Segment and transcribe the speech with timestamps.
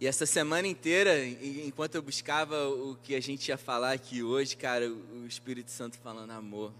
[0.00, 4.56] E essa semana inteira, enquanto eu buscava o que a gente ia falar aqui hoje,
[4.56, 6.72] cara, o Espírito Santo falando amor,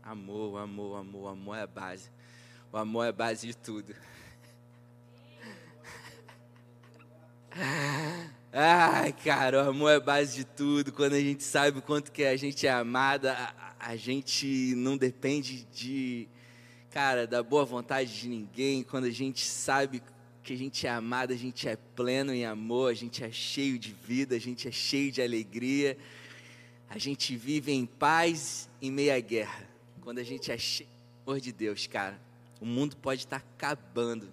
[0.00, 2.08] amor, amor, amor, amor é a base.
[2.72, 3.92] O amor é a base de tudo.
[8.52, 10.92] Ai, cara, o amor é a base de tudo.
[10.92, 14.96] Quando a gente sabe o quanto que a gente é amada, a, a gente não
[14.96, 16.28] depende de,
[16.90, 18.84] cara, da boa vontade de ninguém.
[18.84, 20.00] Quando a gente sabe
[20.42, 23.78] que a gente é amado, a gente é pleno em amor, a gente é cheio
[23.78, 25.96] de vida, a gente é cheio de alegria,
[26.90, 29.68] a gente vive em paz em meio à guerra.
[30.00, 30.90] Quando a gente é cheio
[31.24, 32.20] amor de Deus, cara,
[32.60, 34.28] o mundo pode estar acabando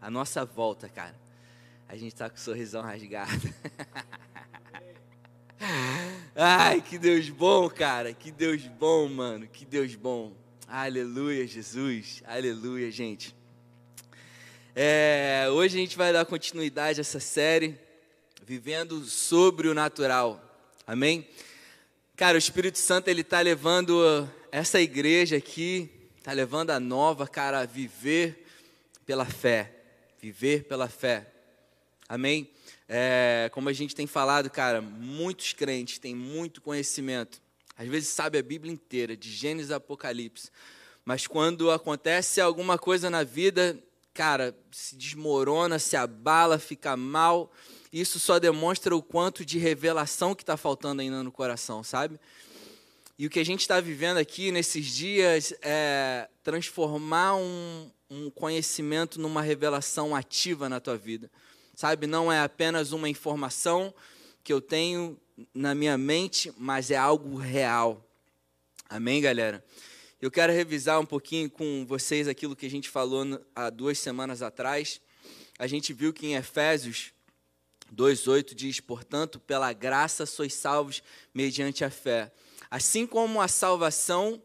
[0.00, 1.14] à nossa volta, cara.
[1.88, 3.30] A gente está com o sorrisão rasgado.
[6.34, 8.12] Ai, que Deus bom, cara.
[8.12, 9.46] Que Deus bom, mano.
[9.46, 10.32] Que Deus bom.
[10.66, 12.22] Aleluia, Jesus.
[12.26, 13.34] Aleluia, gente.
[14.74, 17.76] É, hoje a gente vai dar continuidade a essa série,
[18.46, 20.40] Vivendo sobre o Natural.
[20.86, 21.26] Amém?
[22.16, 27.60] Cara, o Espírito Santo, ele está levando essa igreja aqui, está levando a nova, cara,
[27.60, 28.46] a viver
[29.04, 29.74] pela fé.
[30.20, 31.26] Viver pela fé.
[32.08, 32.48] Amém?
[32.88, 37.42] É, como a gente tem falado, cara, muitos crentes têm muito conhecimento.
[37.76, 40.48] Às vezes sabe a Bíblia inteira, de Gênesis a Apocalipse.
[41.04, 43.76] Mas quando acontece alguma coisa na vida,
[44.14, 47.52] cara, se desmorona, se abala, fica mal.
[47.92, 52.18] Isso só demonstra o quanto de revelação que está faltando ainda no coração, sabe?
[53.18, 59.20] E o que a gente está vivendo aqui nesses dias é transformar um, um conhecimento
[59.20, 61.30] numa revelação ativa na tua vida,
[61.74, 62.06] sabe?
[62.06, 63.92] Não é apenas uma informação
[64.42, 65.18] que eu tenho
[65.52, 68.04] na minha mente, mas é algo real.
[68.88, 69.64] Amém, galera?
[70.20, 74.42] Eu quero revisar um pouquinho com vocês aquilo que a gente falou há duas semanas
[74.42, 75.00] atrás.
[75.58, 77.14] A gente viu que em Efésios
[77.90, 82.30] 2,8 diz: Portanto, pela graça sois salvos mediante a fé.
[82.70, 84.42] Assim como a salvação,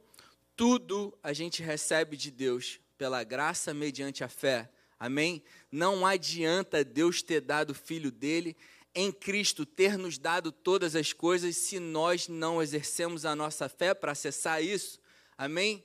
[0.56, 4.70] tudo a gente recebe de Deus, pela graça mediante a fé.
[4.98, 5.44] Amém?
[5.70, 8.56] Não adianta Deus ter dado o filho dele
[8.96, 13.94] em Cristo, ter nos dado todas as coisas, se nós não exercemos a nossa fé
[13.94, 15.04] para acessar isso.
[15.38, 15.84] Amém?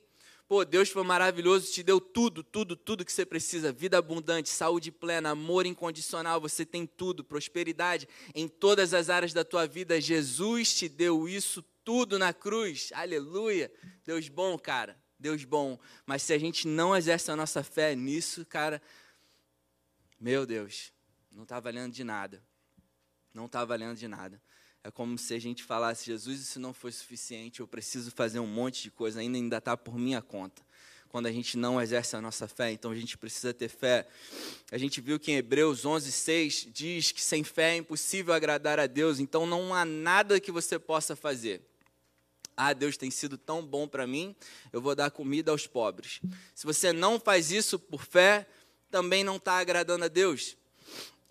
[0.50, 4.90] Pô, Deus foi maravilhoso, te deu tudo, tudo, tudo que você precisa: vida abundante, saúde
[4.90, 10.00] plena, amor incondicional, você tem tudo, prosperidade em todas as áreas da tua vida.
[10.00, 12.90] Jesus te deu isso tudo na cruz.
[12.94, 13.70] Aleluia.
[14.04, 15.00] Deus bom, cara.
[15.18, 15.78] Deus bom.
[16.04, 18.82] Mas se a gente não exerce a nossa fé nisso, cara,
[20.18, 20.92] meu Deus,
[21.30, 22.42] não está valendo de nada.
[23.32, 24.42] Não está valendo de nada.
[24.82, 28.46] É como se a gente falasse, Jesus, isso não foi suficiente, eu preciso fazer um
[28.46, 30.62] monte de coisa, ainda ainda está por minha conta.
[31.10, 34.06] Quando a gente não exerce a nossa fé, então a gente precisa ter fé.
[34.70, 38.78] A gente viu que em Hebreus 11, 6 diz que sem fé é impossível agradar
[38.78, 41.60] a Deus, então não há nada que você possa fazer.
[42.56, 44.34] Ah, Deus tem sido tão bom para mim,
[44.72, 46.20] eu vou dar comida aos pobres.
[46.54, 48.46] Se você não faz isso por fé,
[48.90, 50.56] também não está agradando a Deus,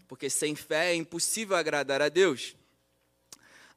[0.08, 2.56] porque sem fé é impossível agradar a Deus.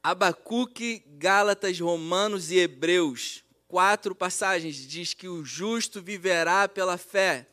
[0.03, 7.47] Abacuque, Gálatas, Romanos e Hebreus, quatro passagens, diz que o justo viverá pela fé.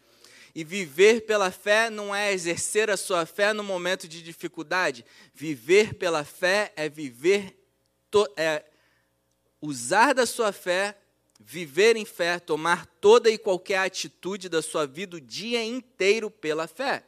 [0.56, 5.06] E viver pela fé não é exercer a sua fé no momento de dificuldade.
[5.34, 7.56] Viver pela fé é viver,
[8.36, 8.66] é
[9.62, 10.98] usar da sua fé,
[11.40, 16.68] viver em fé, tomar toda e qualquer atitude da sua vida o dia inteiro pela
[16.68, 17.04] fé.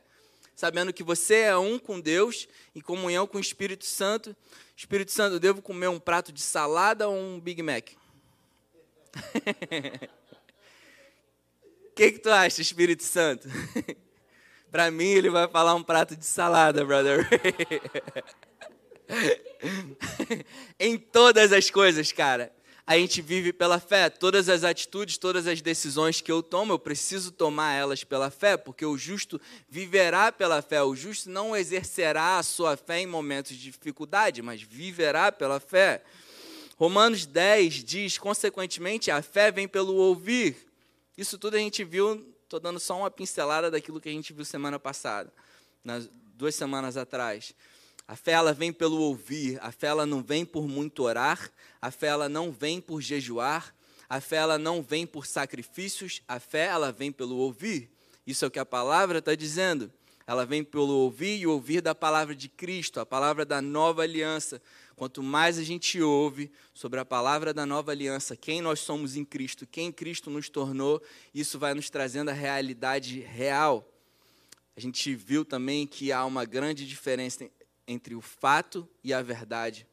[0.61, 4.35] Sabendo que você é um com Deus, em comunhão com o Espírito Santo,
[4.77, 7.89] Espírito Santo, eu devo comer um prato de salada ou um Big Mac?
[7.89, 7.95] O
[11.97, 13.49] que, que tu acha, Espírito Santo?
[14.69, 17.27] Para mim, ele vai falar um prato de salada, brother.
[20.79, 22.53] em todas as coisas, cara
[22.91, 24.09] a gente vive pela fé.
[24.09, 28.57] Todas as atitudes, todas as decisões que eu tomo, eu preciso tomar elas pela fé,
[28.57, 30.83] porque o justo viverá pela fé.
[30.83, 36.03] O justo não exercerá a sua fé em momentos de dificuldade, mas viverá pela fé.
[36.75, 40.57] Romanos 10 diz, consequentemente, a fé vem pelo ouvir.
[41.17, 44.43] Isso tudo a gente viu, estou dando só uma pincelada daquilo que a gente viu
[44.43, 45.31] semana passada,
[45.81, 47.55] nas duas semanas atrás.
[48.07, 51.51] A fé ela vem pelo ouvir, a fé ela não vem por muito orar,
[51.81, 53.73] a fé ela não vem por jejuar,
[54.09, 57.89] a fé ela não vem por sacrifícios, a fé ela vem pelo ouvir.
[58.27, 59.91] Isso é o que a palavra está dizendo.
[60.27, 64.61] Ela vem pelo ouvir e ouvir da palavra de Cristo, a palavra da nova aliança.
[64.95, 69.25] Quanto mais a gente ouve sobre a palavra da nova aliança, quem nós somos em
[69.25, 71.01] Cristo, quem Cristo nos tornou,
[71.33, 73.87] isso vai nos trazendo a realidade real
[74.75, 77.47] a gente viu também que há uma grande diferença
[77.87, 79.87] entre o fato e a verdade.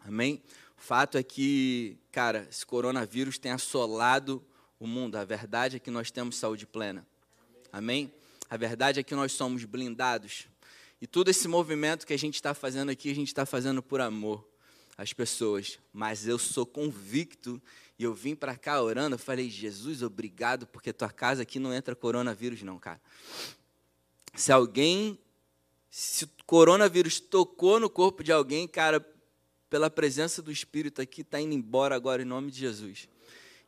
[0.00, 0.42] Amém?
[0.76, 4.44] O fato é que, cara, esse coronavírus tem assolado
[4.78, 5.16] o mundo.
[5.16, 7.06] A verdade é que nós temos saúde plena.
[7.72, 8.12] Amém?
[8.48, 10.46] A verdade é que nós somos blindados.
[11.00, 14.00] E todo esse movimento que a gente está fazendo aqui, a gente está fazendo por
[14.00, 14.48] amor
[14.96, 15.78] às pessoas.
[15.92, 17.60] Mas eu sou convicto
[17.98, 19.14] e eu vim para cá orando.
[19.14, 23.00] Eu falei, Jesus, obrigado, porque tua casa aqui não entra coronavírus, não, cara.
[24.34, 25.18] Se alguém,
[25.90, 29.04] se o coronavírus tocou no corpo de alguém, cara,
[29.70, 33.08] pela presença do Espírito aqui, está indo embora agora em nome de Jesus.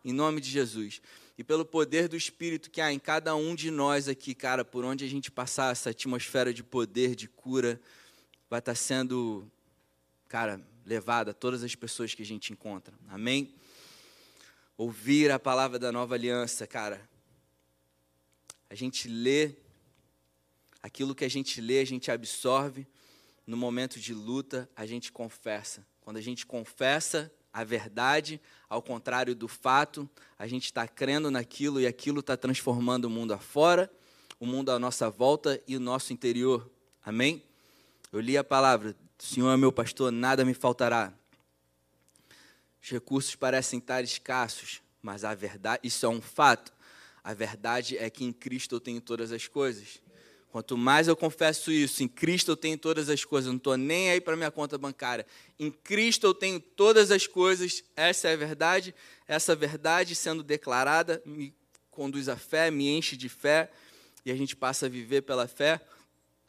[0.05, 1.01] Em nome de Jesus.
[1.37, 4.85] E pelo poder do Espírito que há em cada um de nós aqui, cara, por
[4.85, 7.81] onde a gente passar essa atmosfera de poder, de cura,
[8.49, 9.51] vai estar tá sendo,
[10.29, 12.95] cara, levada a todas as pessoas que a gente encontra.
[13.09, 13.55] Amém?
[14.77, 17.09] Ouvir a palavra da nova aliança, cara.
[18.69, 19.55] A gente lê,
[20.83, 22.87] aquilo que a gente lê, a gente absorve.
[23.47, 25.87] No momento de luta, a gente confessa.
[26.01, 31.81] Quando a gente confessa a verdade, ao contrário do fato, a gente está crendo naquilo
[31.81, 33.91] e aquilo está transformando o mundo afora,
[34.39, 36.71] o mundo à nossa volta e o nosso interior.
[37.05, 37.43] Amém?
[38.13, 41.13] Eu li a palavra, o Senhor é meu pastor, nada me faltará.
[42.83, 46.73] Os recursos parecem estar escassos, mas a verdade, isso é um fato.
[47.23, 50.01] A verdade é que em Cristo eu tenho todas as coisas.
[50.51, 54.11] Quanto mais eu confesso isso, em Cristo eu tenho todas as coisas, não estou nem
[54.11, 55.25] aí para minha conta bancária.
[55.59, 58.93] Em Cristo eu tenho todas as coisas, essa é a verdade.
[59.29, 61.55] Essa verdade sendo declarada me
[61.91, 63.71] conduz à fé, me enche de fé,
[64.25, 65.81] e a gente passa a viver pela fé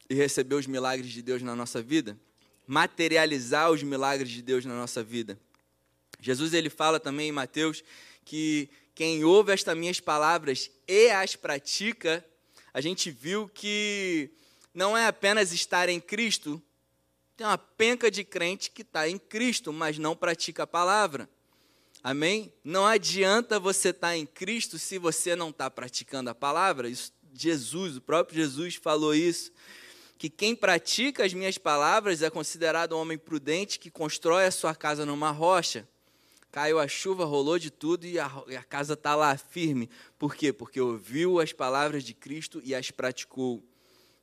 [0.10, 2.18] e receber os milagres de Deus na nossa vida,
[2.66, 5.40] materializar os milagres de Deus na nossa vida.
[6.20, 7.84] Jesus ele fala também em Mateus
[8.26, 12.26] que quem ouve estas minhas palavras e as pratica
[12.74, 14.32] a gente viu que
[14.74, 16.62] não é apenas estar em Cristo,
[17.36, 21.30] tem uma penca de crente que está em Cristo, mas não pratica a palavra.
[22.04, 22.52] Amém?
[22.64, 26.90] Não adianta você estar tá em Cristo se você não está praticando a palavra.
[26.90, 29.52] Isso, Jesus, o próprio Jesus falou isso.
[30.18, 34.74] Que quem pratica as minhas palavras é considerado um homem prudente que constrói a sua
[34.74, 35.88] casa numa rocha
[36.52, 39.90] caiu a chuva, rolou de tudo e a, a casa está lá firme.
[40.20, 40.52] Por quê?
[40.52, 43.64] Porque ouviu as palavras de Cristo e as praticou.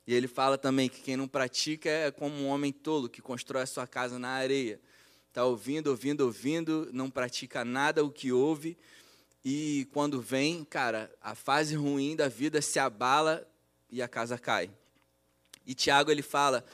[0.05, 3.63] E ele fala também que quem não pratica é como um homem tolo que constrói
[3.63, 4.79] a sua casa na areia.
[5.27, 8.77] Está ouvindo, ouvindo, ouvindo, não pratica nada o que ouve.
[9.43, 13.47] E quando vem, cara, a fase ruim da vida se abala
[13.89, 14.69] e a casa cai.
[15.65, 16.65] E Tiago ele fala: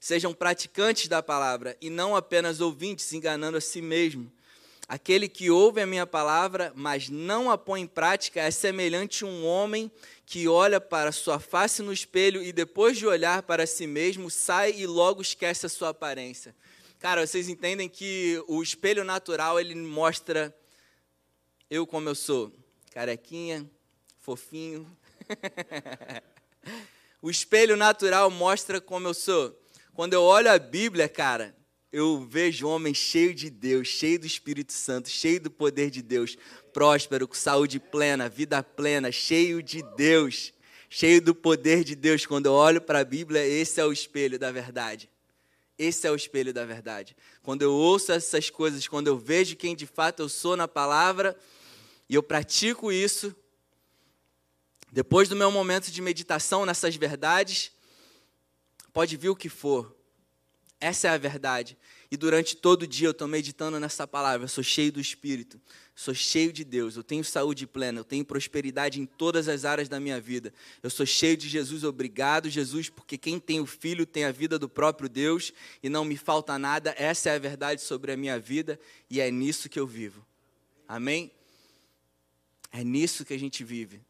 [0.00, 4.30] sejam praticantes da palavra e não apenas ouvintes, enganando a si mesmo.
[4.86, 9.26] Aquele que ouve a minha palavra, mas não a põe em prática, é semelhante a
[9.26, 9.90] um homem
[10.26, 14.72] que olha para sua face no espelho e depois de olhar para si mesmo, sai
[14.72, 16.54] e logo esquece a sua aparência.
[16.98, 20.54] Cara, vocês entendem que o espelho natural ele mostra
[21.70, 22.52] eu como eu sou,
[22.92, 23.68] carequinha,
[24.20, 24.86] fofinho.
[27.22, 29.58] o espelho natural mostra como eu sou.
[29.94, 31.54] Quando eu olho a Bíblia, cara,
[31.94, 36.02] eu vejo um homem cheio de Deus, cheio do Espírito Santo, cheio do poder de
[36.02, 36.36] Deus,
[36.72, 40.52] próspero, com saúde plena, vida plena, cheio de Deus,
[40.90, 42.26] cheio do poder de Deus.
[42.26, 45.08] Quando eu olho para a Bíblia, esse é o espelho da verdade.
[45.78, 47.16] Esse é o espelho da verdade.
[47.44, 51.38] Quando eu ouço essas coisas, quando eu vejo quem de fato eu sou na palavra,
[52.08, 53.32] e eu pratico isso,
[54.90, 57.70] depois do meu momento de meditação nessas verdades,
[58.92, 59.93] pode vir o que for,
[60.84, 61.78] essa é a verdade.
[62.10, 64.44] E durante todo o dia eu estou meditando nessa palavra.
[64.44, 65.58] Eu sou cheio do Espírito,
[65.94, 66.96] sou cheio de Deus.
[66.96, 70.52] Eu tenho saúde plena, eu tenho prosperidade em todas as áreas da minha vida.
[70.82, 71.84] Eu sou cheio de Jesus.
[71.84, 76.04] Obrigado, Jesus, porque quem tem o Filho tem a vida do próprio Deus e não
[76.04, 76.94] me falta nada.
[76.98, 80.24] Essa é a verdade sobre a minha vida e é nisso que eu vivo.
[80.86, 81.32] Amém?
[82.70, 84.02] É nisso que a gente vive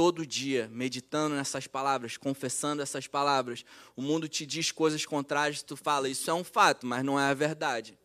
[0.00, 5.76] todo dia meditando nessas palavras, confessando essas palavras, o mundo te diz coisas contrárias, tu
[5.76, 7.98] fala, isso é um fato, mas não é a verdade.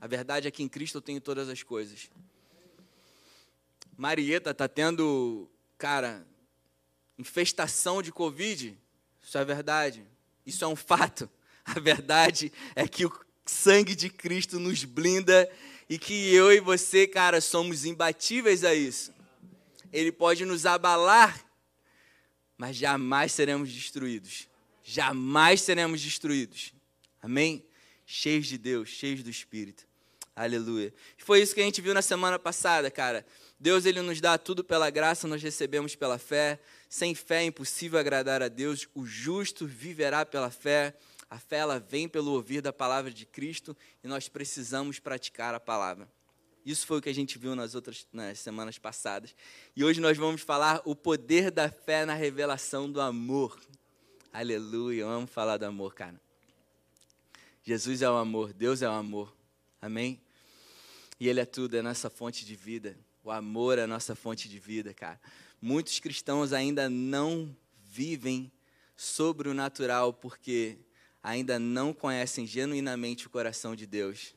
[0.00, 2.08] A verdade é que em Cristo eu tenho todas as coisas.
[3.96, 6.24] Marieta está tendo, cara,
[7.18, 8.78] infestação de Covid.
[9.20, 10.06] Isso é verdade.
[10.46, 11.28] Isso é um fato.
[11.64, 13.12] A verdade é que o
[13.44, 15.50] sangue de Cristo nos blinda
[15.88, 19.18] e que eu e você, cara, somos imbatíveis a isso
[19.92, 21.44] ele pode nos abalar,
[22.56, 24.48] mas jamais seremos destruídos.
[24.82, 26.72] Jamais seremos destruídos.
[27.22, 27.64] Amém?
[28.06, 29.86] Cheios de Deus, cheios do Espírito.
[30.34, 30.92] Aleluia.
[31.18, 33.26] Foi isso que a gente viu na semana passada, cara.
[33.58, 36.58] Deus ele nos dá tudo pela graça, nós recebemos pela fé.
[36.88, 38.88] Sem fé é impossível agradar a Deus.
[38.94, 40.94] O justo viverá pela fé.
[41.28, 45.60] A fé ela vem pelo ouvir da palavra de Cristo e nós precisamos praticar a
[45.60, 46.08] palavra.
[46.64, 49.34] Isso foi o que a gente viu nas outras nas semanas passadas.
[49.74, 53.58] E hoje nós vamos falar o poder da fé na revelação do amor.
[54.32, 56.20] Aleluia, eu amo falar do amor, cara.
[57.62, 59.34] Jesus é o amor, Deus é o amor.
[59.80, 60.20] Amém?
[61.18, 62.96] E Ele é tudo, é nossa fonte de vida.
[63.22, 65.20] O amor é a nossa fonte de vida, cara.
[65.60, 68.50] Muitos cristãos ainda não vivem
[68.96, 70.78] sobre o natural porque
[71.22, 74.34] ainda não conhecem genuinamente o coração de Deus.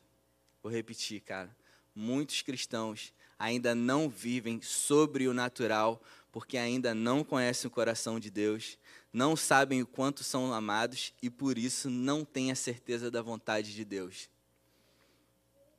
[0.62, 1.54] Vou repetir, cara.
[1.94, 8.28] Muitos cristãos ainda não vivem sobre o natural porque ainda não conhecem o coração de
[8.28, 8.76] Deus,
[9.12, 13.72] não sabem o quanto são amados e por isso não têm a certeza da vontade
[13.72, 14.28] de Deus.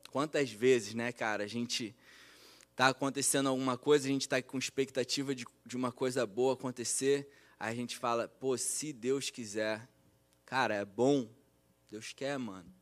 [0.09, 1.93] Quantas vezes, né, cara, a gente
[2.71, 7.29] está acontecendo alguma coisa, a gente está com expectativa de, de uma coisa boa acontecer,
[7.59, 9.87] aí a gente fala, pô, se Deus quiser.
[10.45, 11.29] Cara, é bom.
[11.89, 12.74] Deus quer, mano.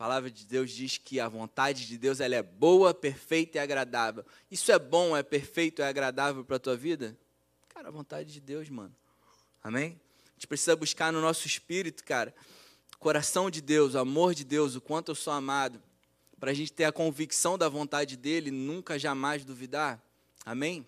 [0.00, 3.60] A palavra de Deus diz que a vontade de Deus ela é boa, perfeita e
[3.60, 4.24] agradável.
[4.50, 7.14] Isso é bom, é perfeito, é agradável para a tua vida?
[7.68, 8.96] Cara, a vontade de Deus, mano.
[9.62, 10.00] Amém?
[10.28, 12.34] A gente precisa buscar no nosso espírito, cara,
[12.98, 15.82] coração de Deus, amor de Deus, o quanto eu sou amado,
[16.38, 20.02] para a gente ter a convicção da vontade dele, nunca jamais duvidar.
[20.46, 20.86] Amém?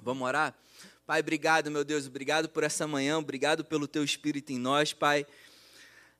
[0.00, 0.56] Vamos orar?
[1.04, 5.26] Pai, obrigado, meu Deus, obrigado por essa manhã, obrigado pelo teu espírito em nós, Pai.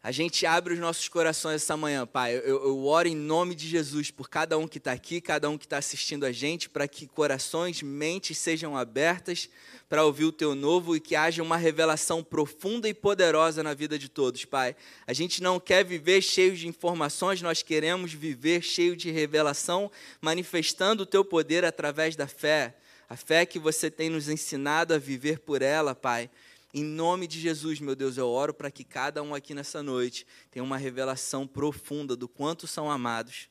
[0.07, 2.37] A gente abre os nossos corações essa manhã, Pai.
[2.37, 5.59] Eu, eu oro em nome de Jesus por cada um que está aqui, cada um
[5.59, 9.49] que está assistindo a gente, para que corações, mentes sejam abertas
[9.89, 13.99] para ouvir o Teu novo e que haja uma revelação profunda e poderosa na vida
[13.99, 14.77] de todos, Pai.
[15.09, 21.03] A gente não quer viver cheio de informações, nós queremos viver cheio de revelação, manifestando
[21.03, 22.77] o Teu poder através da fé.
[23.09, 26.31] A fé que você tem nos ensinado a viver por ela, Pai.
[26.79, 30.27] Em nome de Jesus, meu Deus, eu oro para que cada um aqui nessa noite
[30.51, 33.49] tenha uma revelação profunda do quanto são amados.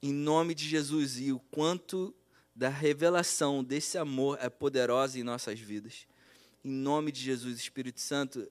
[0.00, 2.14] Em nome de Jesus e o quanto
[2.54, 6.06] da revelação desse amor é poderosa em nossas vidas.
[6.64, 8.48] Em nome de Jesus, Espírito Santo,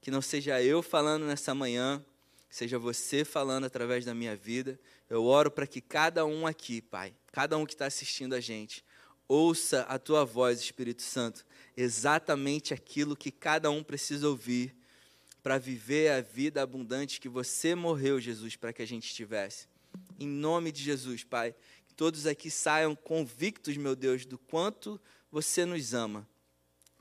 [0.00, 2.04] que não seja eu falando nessa manhã,
[2.50, 4.76] seja você falando através da minha vida.
[5.08, 8.84] Eu oro para que cada um aqui, Pai, cada um que está assistindo a gente,
[9.32, 14.76] ouça a tua voz, Espírito Santo, exatamente aquilo que cada um precisa ouvir
[15.42, 19.66] para viver a vida abundante que você morreu, Jesus, para que a gente tivesse.
[20.20, 21.54] Em nome de Jesus, Pai,
[21.88, 26.28] que todos aqui saiam convictos, meu Deus, do quanto você nos ama,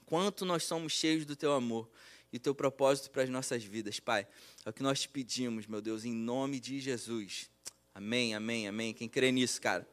[0.05, 1.89] quanto nós somos cheios do teu amor
[2.31, 4.25] e teu propósito para as nossas vidas, Pai.
[4.65, 7.49] É o que nós te pedimos, meu Deus, em nome de Jesus.
[7.93, 8.93] Amém, amém, amém.
[8.93, 9.85] Quem crê nisso, cara?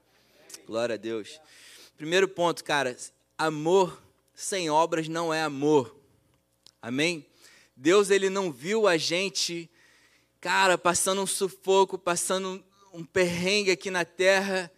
[0.65, 1.41] Glória a Deus.
[1.99, 2.97] Primeiro ponto, cara,
[3.37, 4.01] amor
[4.33, 5.99] sem obras não é amor.
[6.81, 7.27] Amém?
[7.77, 9.69] Deus ele não viu a gente,
[10.41, 12.65] cara, passando um sufoco, passando
[12.95, 14.71] um perrengue aqui na terra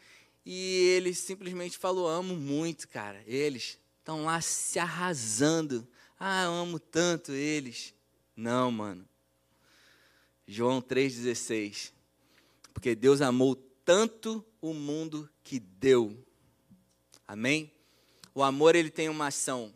[0.46, 3.22] e ele simplesmente falou: "Amo muito, cara".
[3.26, 5.86] Eles estão lá se arrasando.
[6.18, 7.92] Ah, eu amo tanto eles.
[8.34, 9.06] Não, mano.
[10.48, 11.92] João 3:16.
[12.72, 16.16] Porque Deus amou tanto o mundo que deu.
[17.30, 17.70] Amém?
[18.34, 19.72] O amor, ele tem uma ação.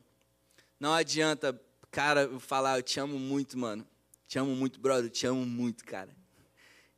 [0.81, 1.57] Não adianta,
[1.89, 3.87] cara, eu falar, eu te amo muito, mano.
[4.27, 6.11] Te amo muito, brother, eu te amo muito, cara.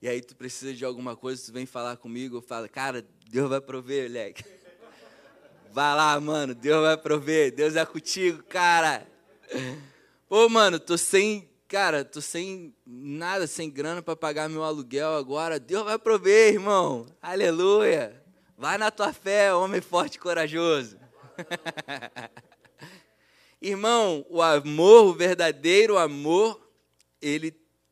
[0.01, 3.51] E aí tu precisa de alguma coisa, tu vem falar comigo, eu falo, cara, Deus
[3.51, 4.45] vai prover, moleque.
[5.73, 9.07] Vai lá, mano, Deus vai prover, Deus é contigo, cara.
[10.27, 15.61] Pô, mano, tô sem, cara, tô sem nada, sem grana para pagar meu aluguel agora.
[15.61, 17.05] Deus vai prover, irmão.
[17.21, 18.25] Aleluia.
[18.59, 20.99] Vai na tua fé, homem forte e corajoso.
[23.61, 26.67] Irmão, o amor, o verdadeiro amor,
[27.21, 27.51] ele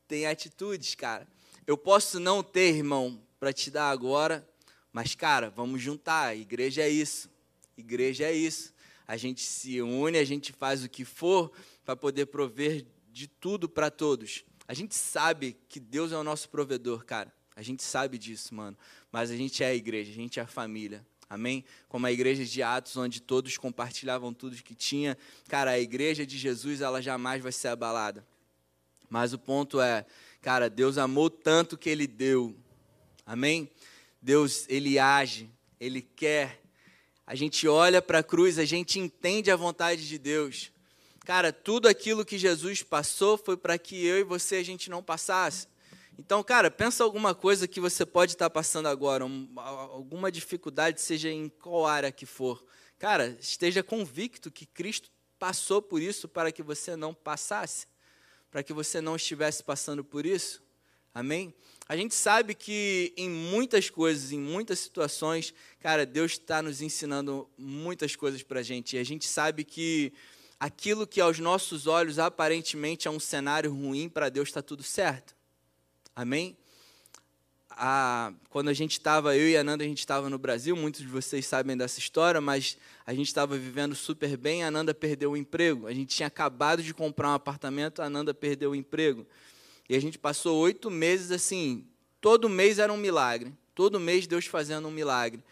[0.08, 1.28] tem atitudes, cara.
[1.66, 4.48] Eu posso não ter, irmão, para te dar agora,
[4.90, 6.34] mas, cara, vamos juntar.
[6.34, 7.28] Igreja é isso.
[7.76, 8.72] Igreja é isso.
[9.06, 11.52] A gente se une, a gente faz o que for
[11.84, 14.46] para poder prover de tudo para todos.
[14.66, 17.30] A gente sabe que Deus é o nosso provedor, cara.
[17.56, 18.76] A gente sabe disso, mano.
[19.12, 21.04] Mas a gente é a igreja, a gente é a família.
[21.28, 21.64] Amém?
[21.88, 25.16] Como a igreja de Atos, onde todos compartilhavam tudo que tinha.
[25.48, 28.24] Cara, a igreja de Jesus, ela jamais vai ser abalada.
[29.08, 30.04] Mas o ponto é,
[30.42, 32.54] cara, Deus amou tanto que ele deu.
[33.24, 33.70] Amém?
[34.20, 36.60] Deus, ele age, ele quer.
[37.26, 40.70] A gente olha para a cruz, a gente entende a vontade de Deus.
[41.24, 45.02] Cara, tudo aquilo que Jesus passou foi para que eu e você a gente não
[45.02, 45.66] passasse.
[46.18, 49.24] Então, cara, pensa alguma coisa que você pode estar passando agora,
[49.56, 52.64] alguma dificuldade, seja em qual área que for.
[52.98, 57.86] Cara, esteja convicto que Cristo passou por isso para que você não passasse,
[58.50, 60.62] para que você não estivesse passando por isso.
[61.12, 61.54] Amém?
[61.88, 67.48] A gente sabe que em muitas coisas, em muitas situações, cara, Deus está nos ensinando
[67.58, 68.96] muitas coisas para a gente.
[68.96, 70.12] E a gente sabe que
[70.58, 75.33] aquilo que aos nossos olhos aparentemente é um cenário ruim, para Deus está tudo certo.
[76.16, 76.56] Amém?
[78.50, 81.08] Quando a gente estava, eu e a Nanda, a gente estava no Brasil, muitos de
[81.08, 85.36] vocês sabem dessa história, mas a gente estava vivendo super bem, a Nanda perdeu o
[85.36, 85.88] emprego.
[85.88, 89.26] A gente tinha acabado de comprar um apartamento, a Nanda perdeu o emprego.
[89.88, 91.84] E a gente passou oito meses assim,
[92.20, 93.52] todo mês era um milagre.
[93.74, 95.42] Todo mês Deus fazendo um milagre.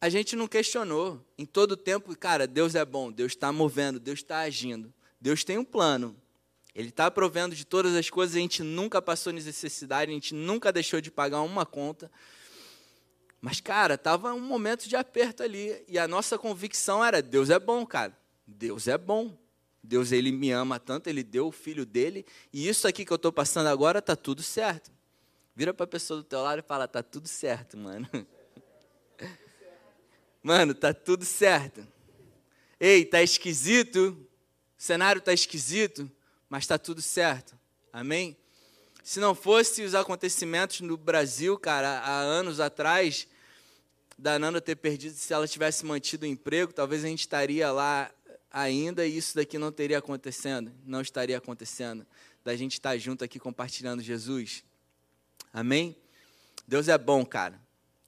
[0.00, 1.24] A gente não questionou.
[1.38, 4.92] Em todo tempo, cara, Deus é bom, Deus está movendo, Deus está agindo.
[5.20, 6.16] Deus tem um plano.
[6.78, 10.70] Ele está provendo de todas as coisas, a gente nunca passou necessidade, a gente nunca
[10.70, 12.08] deixou de pagar uma conta.
[13.40, 15.84] Mas, cara, estava um momento de aperto ali.
[15.88, 18.16] E a nossa convicção era: Deus é bom, cara.
[18.46, 19.36] Deus é bom.
[19.82, 23.16] Deus ele me ama tanto, ele deu o filho dele, e isso aqui que eu
[23.16, 24.92] estou passando agora está tudo certo.
[25.56, 28.08] Vira para a pessoa do teu lado e fala, está tudo certo, mano.
[30.40, 31.84] Mano, tá tudo certo.
[32.78, 34.16] Ei, tá esquisito,
[34.78, 36.08] o cenário tá esquisito,
[36.48, 37.58] mas tá tudo certo.
[37.92, 38.36] Amém?
[39.02, 43.26] Se não fosse os acontecimentos no Brasil, cara, há anos atrás,
[44.18, 48.10] da Nanda ter perdido, se ela tivesse mantido o emprego, talvez a gente estaria lá
[48.50, 52.06] ainda e isso daqui não teria acontecendo, não estaria acontecendo,
[52.44, 54.64] da gente estar junto aqui compartilhando Jesus.
[55.52, 55.96] Amém?
[56.66, 57.60] Deus é bom, cara.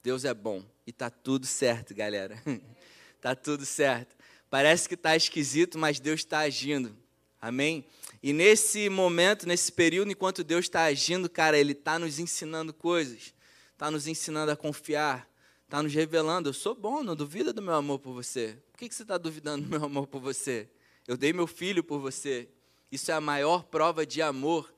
[0.03, 0.63] Deus é bom.
[0.85, 2.41] E tá tudo certo, galera.
[3.21, 4.15] tá tudo certo.
[4.49, 6.95] Parece que tá esquisito, mas Deus está agindo.
[7.41, 7.85] Amém?
[8.23, 13.33] E nesse momento, nesse período, enquanto Deus está agindo, cara, Ele está nos ensinando coisas,
[13.73, 15.27] está nos ensinando a confiar,
[15.65, 16.49] está nos revelando.
[16.49, 18.57] Eu sou bom, não duvida do meu amor por você.
[18.71, 20.69] Por que, que você está duvidando do meu amor por você?
[21.07, 22.47] Eu dei meu filho por você.
[22.91, 24.71] Isso é a maior prova de amor.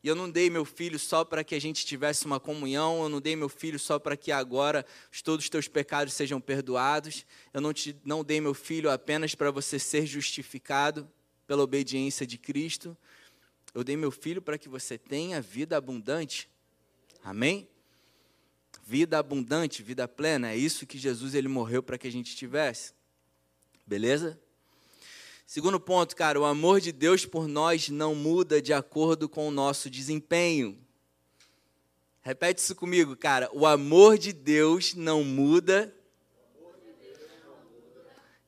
[0.00, 3.08] E eu não dei meu filho só para que a gente tivesse uma comunhão, eu
[3.08, 4.84] não dei meu filho só para que agora
[5.24, 7.26] todos os teus pecados sejam perdoados.
[7.52, 11.10] Eu não, te, não dei meu filho apenas para você ser justificado
[11.46, 12.96] pela obediência de Cristo.
[13.74, 16.48] Eu dei meu filho para que você tenha vida abundante.
[17.22, 17.68] Amém?
[18.86, 22.92] Vida abundante, vida plena, é isso que Jesus ele morreu para que a gente tivesse.
[23.86, 24.38] Beleza?
[25.46, 29.50] Segundo ponto, cara, o amor de Deus por nós não muda de acordo com o
[29.50, 30.78] nosso desempenho.
[32.22, 33.50] Repete isso comigo, cara.
[33.52, 35.94] O amor de Deus não muda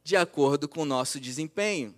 [0.02, 1.94] de acordo com o nosso desempenho.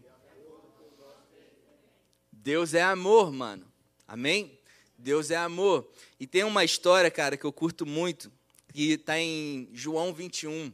[2.49, 3.71] Deus é amor, mano.
[4.07, 4.59] Amém?
[4.97, 5.87] Deus é amor.
[6.19, 8.33] E tem uma história, cara, que eu curto muito,
[8.73, 10.73] que está em João 21.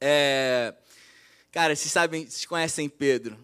[0.00, 0.74] É,
[1.52, 3.38] cara, vocês sabem, vocês conhecem Pedro,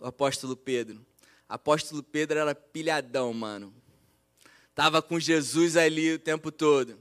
[0.00, 1.00] o apóstolo Pedro.
[1.48, 3.72] Apóstolo Pedro era pilhadão, mano.
[4.74, 6.98] Tava com Jesus ali o tempo todo.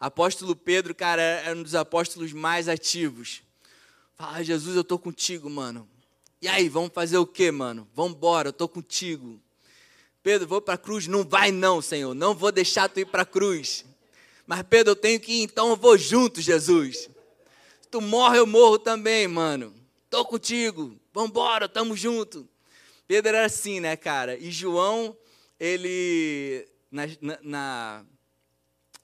[0.00, 3.42] Apóstolo Pedro, cara, era um dos apóstolos mais ativos.
[4.14, 5.86] Fala, Jesus, eu tô contigo, mano.
[6.42, 7.88] E aí, vamos fazer o quê, mano?
[7.94, 9.40] Vamos embora, eu tô contigo.
[10.24, 11.06] Pedro, vou para a cruz?
[11.06, 12.14] Não vai não, Senhor.
[12.14, 13.84] Não vou deixar tu ir para a cruz.
[14.44, 17.08] Mas Pedro, eu tenho que ir, então eu vou junto, Jesus.
[17.80, 19.72] Se tu morre, eu morro também, mano.
[20.10, 20.98] Tô contigo.
[21.14, 22.48] Vambora, tamo junto.
[23.06, 24.36] Pedro era assim, né, cara?
[24.36, 25.16] E João,
[25.60, 27.02] ele na,
[27.40, 28.04] na,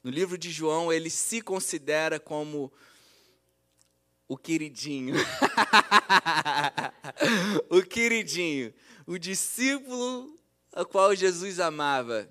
[0.03, 2.73] no livro de João, ele se considera como
[4.29, 5.17] o queridinho.
[7.71, 8.73] o queridinho,
[9.07, 10.39] o discípulo
[10.73, 12.29] a qual Jesus amava.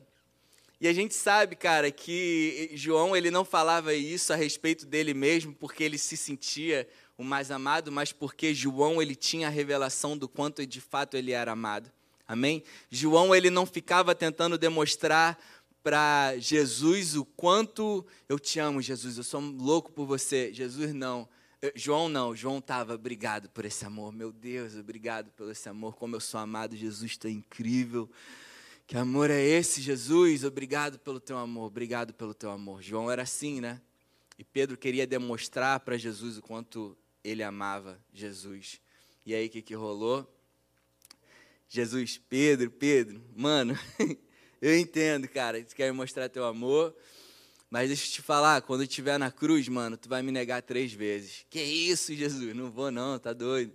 [0.79, 5.53] E a gente sabe, cara, que João ele não falava isso a respeito dele mesmo
[5.53, 10.29] porque ele se sentia o mais amado, mas porque João ele tinha a revelação do
[10.29, 11.91] quanto de fato ele era amado.
[12.27, 12.63] Amém?
[12.91, 15.39] João ele não ficava tentando demonstrar
[15.81, 20.53] para Jesus o quanto eu te amo, Jesus, eu sou louco por você.
[20.53, 21.27] Jesus não.
[21.75, 26.15] João não, João estava, obrigado por esse amor, meu Deus, obrigado pelo esse amor, como
[26.15, 28.09] eu sou amado, Jesus está incrível.
[28.85, 30.43] Que amor é esse, Jesus?
[30.43, 32.81] Obrigado pelo teu amor, obrigado pelo teu amor.
[32.81, 33.81] João era assim, né?
[34.37, 38.79] E Pedro queria demonstrar para Jesus o quanto ele amava Jesus.
[39.25, 40.25] E aí o que, que rolou?
[41.67, 43.77] Jesus, Pedro, Pedro, mano,
[44.61, 46.95] eu entendo, cara, tu quer mostrar teu amor,
[47.69, 50.61] mas deixa eu te falar, quando eu estiver na cruz, mano, tu vai me negar
[50.61, 51.45] três vezes.
[51.49, 52.55] Que isso, Jesus?
[52.55, 53.73] Não vou não, tá doido.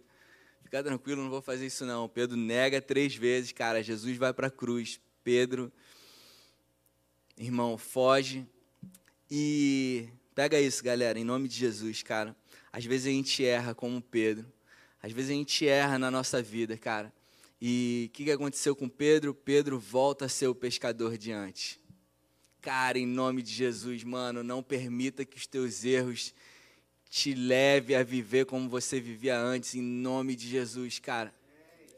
[0.62, 2.08] Fica tranquilo, não vou fazer isso não.
[2.08, 3.82] Pedro nega três vezes, cara.
[3.82, 4.98] Jesus vai para a cruz.
[5.22, 5.70] Pedro,
[7.36, 8.46] irmão, foge.
[9.30, 12.34] E pega isso, galera, em nome de Jesus, cara.
[12.72, 14.50] Às vezes a gente erra como Pedro.
[15.02, 17.12] Às vezes a gente erra na nossa vida, cara.
[17.60, 19.34] E o que, que aconteceu com Pedro?
[19.34, 21.78] Pedro volta a ser o pescador de antes.
[22.62, 26.32] Cara, em nome de Jesus, mano, não permita que os teus erros
[27.10, 31.34] te leve a viver como você vivia antes, em nome de Jesus, cara.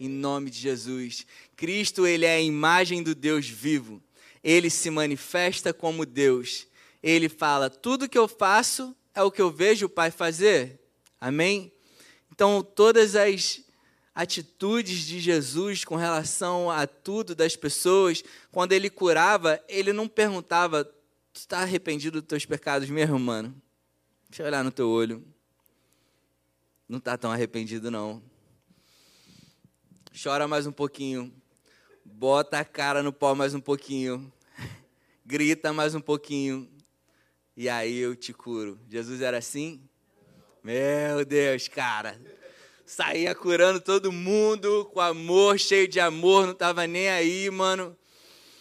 [0.00, 1.26] Em nome de Jesus.
[1.54, 4.02] Cristo, ele é a imagem do Deus vivo.
[4.42, 6.66] Ele se manifesta como Deus.
[7.02, 10.80] Ele fala: "Tudo que eu faço é o que eu vejo o Pai fazer".
[11.20, 11.70] Amém?
[12.32, 13.63] Então, todas as
[14.14, 18.22] atitudes de Jesus com relação a tudo das pessoas,
[18.52, 23.54] quando ele curava, ele não perguntava: Tu está arrependido dos teus pecados mesmo, mano?
[24.30, 25.24] Deixa eu olhar no teu olho.
[26.88, 28.22] Não está tão arrependido, não.
[30.22, 31.34] Chora mais um pouquinho.
[32.04, 34.32] Bota a cara no pó mais um pouquinho.
[35.26, 36.70] Grita mais um pouquinho.
[37.56, 38.78] E aí eu te curo.
[38.88, 39.88] Jesus era assim?
[40.62, 42.20] Meu Deus, cara.
[42.86, 47.96] Saía curando todo mundo com amor, cheio de amor, não tava nem aí, mano.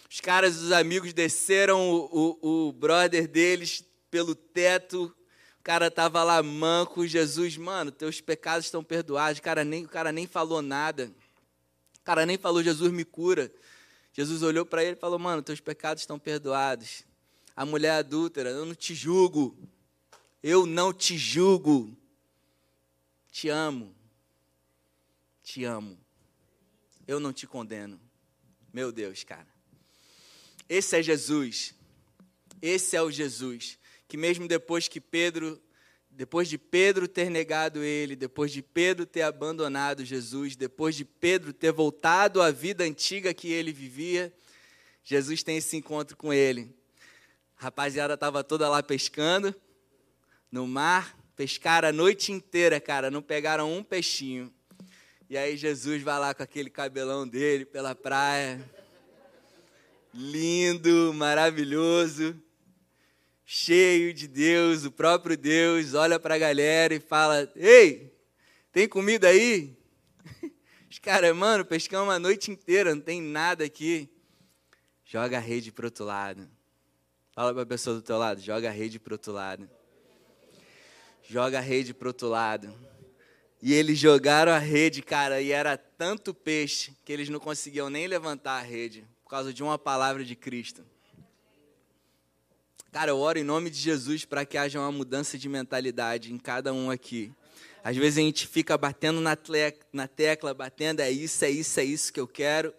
[0.09, 5.13] Os caras, os amigos desceram o, o, o brother deles pelo teto,
[5.59, 9.39] o cara tava lá manco, Jesus, mano, teus pecados estão perdoados.
[9.39, 11.12] O cara nem, o cara nem falou nada.
[11.99, 13.51] O cara nem falou, Jesus me cura.
[14.12, 17.03] Jesus olhou para ele e falou, mano, teus pecados estão perdoados.
[17.55, 19.57] A mulher adúltera, eu não te julgo.
[20.43, 21.95] Eu não te julgo.
[23.31, 23.95] Te amo.
[25.43, 25.99] Te amo.
[27.06, 28.01] Eu não te condeno.
[28.73, 29.47] Meu Deus, cara.
[30.67, 31.75] Esse é Jesus.
[32.62, 33.77] Esse é o Jesus
[34.13, 35.60] que mesmo depois que Pedro,
[36.12, 41.51] depois de Pedro ter negado ele, depois de Pedro ter abandonado Jesus, depois de Pedro
[41.51, 44.32] ter voltado à vida antiga que ele vivia,
[45.03, 46.77] Jesus tem esse encontro com ele.
[47.60, 49.56] A rapaziada estava toda lá pescando
[50.51, 54.53] no mar, pescaram a noite inteira, cara, não pegaram um peixinho.
[55.33, 58.63] E aí Jesus vai lá com aquele cabelão dele pela praia.
[60.13, 62.39] Lindo, maravilhoso
[63.43, 68.15] cheio de Deus, o próprio Deus, olha para a galera e fala: Ei,
[68.71, 69.75] tem comida aí?
[70.87, 74.07] Os caras, mano, pescamos a noite inteira, não tem nada aqui.
[75.03, 76.47] Joga a rede para outro lado.
[77.31, 79.67] Fala para a pessoa do teu lado: joga a rede para outro lado.
[81.27, 82.92] Joga a rede para outro lado.
[83.65, 88.08] E eles jogaram a rede, cara, e era tanto peixe que eles não conseguiam nem
[88.08, 90.84] levantar a rede por causa de uma palavra de Cristo.
[92.91, 96.38] Cara, eu oro em nome de Jesus para que haja uma mudança de mentalidade em
[96.38, 97.32] cada um aqui.
[97.82, 99.38] Às vezes a gente fica batendo na,
[99.93, 102.73] na tecla, batendo, é isso, é isso, é isso que eu quero.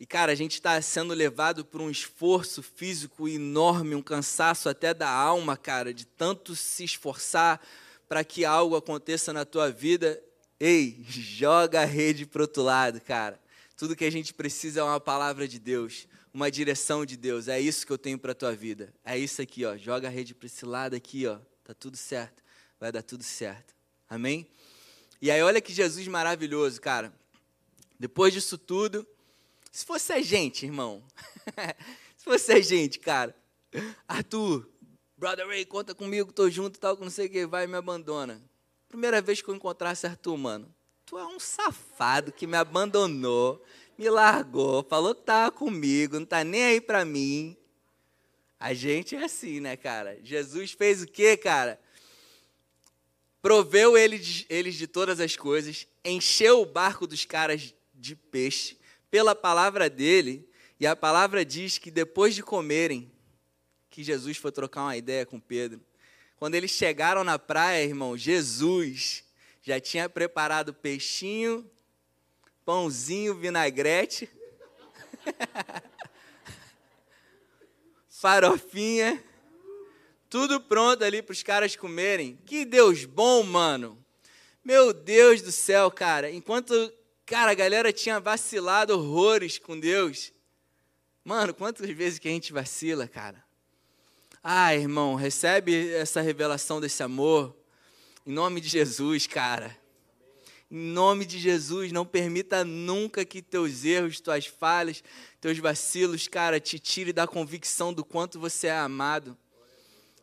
[0.00, 4.92] E, cara, a gente está sendo levado por um esforço físico enorme, um cansaço até
[4.92, 7.60] da alma, cara, de tanto se esforçar
[8.12, 10.22] para que algo aconteça na tua vida.
[10.60, 13.40] Ei, joga a rede para outro lado, cara.
[13.74, 17.48] Tudo que a gente precisa é uma palavra de Deus uma direção de Deus.
[17.48, 18.92] É isso que eu tenho para tua vida.
[19.02, 19.78] É isso aqui, ó.
[19.78, 21.38] Joga a rede para esse lado aqui, ó.
[21.64, 22.42] Tá tudo certo.
[22.78, 23.74] Vai dar tudo certo.
[24.10, 24.46] Amém?
[25.18, 27.14] E aí olha que Jesus maravilhoso, cara.
[27.98, 29.06] Depois disso tudo,
[29.70, 31.02] se fosse a gente, irmão.
[32.14, 33.34] se fosse a gente, cara.
[34.06, 34.68] Arthur,
[35.22, 38.42] brother Ray, conta comigo, tô junto, tal, não sei o que, vai e me abandona.
[38.88, 40.74] Primeira vez que eu encontrasse Arthur, mano.
[41.06, 43.64] Tu é um safado que me abandonou
[43.96, 47.56] me largou, falou que estava comigo, não está nem aí para mim.
[48.58, 50.18] A gente é assim, né, cara?
[50.24, 51.80] Jesus fez o quê, cara?
[53.40, 58.76] Proveu eles, eles de todas as coisas, encheu o barco dos caras de peixe
[59.08, 60.48] pela palavra dele,
[60.80, 63.11] e a palavra diz que depois de comerem,
[63.92, 65.80] que Jesus foi trocar uma ideia com Pedro.
[66.36, 69.22] Quando eles chegaram na praia, irmão, Jesus
[69.62, 71.70] já tinha preparado peixinho
[72.64, 74.28] pãozinho, vinagrete,
[78.08, 79.22] farofinha,
[80.30, 82.38] tudo pronto ali para os caras comerem.
[82.46, 84.02] Que Deus bom, mano.
[84.64, 86.30] Meu Deus do céu, cara.
[86.30, 86.92] Enquanto,
[87.26, 90.32] cara, a galera tinha vacilado horrores com Deus.
[91.24, 93.41] Mano, quantas vezes que a gente vacila, cara?
[94.44, 97.56] Ah, irmão, recebe essa revelação desse amor.
[98.26, 99.78] Em nome de Jesus, cara.
[100.68, 105.04] Em nome de Jesus, não permita nunca que teus erros, tuas falhas,
[105.40, 109.38] teus vacilos, cara, te tire da convicção do quanto você é amado.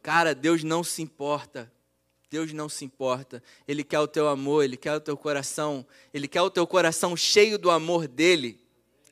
[0.04, 1.72] Cara, Deus não se importa.
[2.30, 3.42] Deus não se importa.
[3.66, 7.16] Ele quer o teu amor, ele quer o teu coração, ele quer o teu coração
[7.16, 8.60] cheio do amor dele.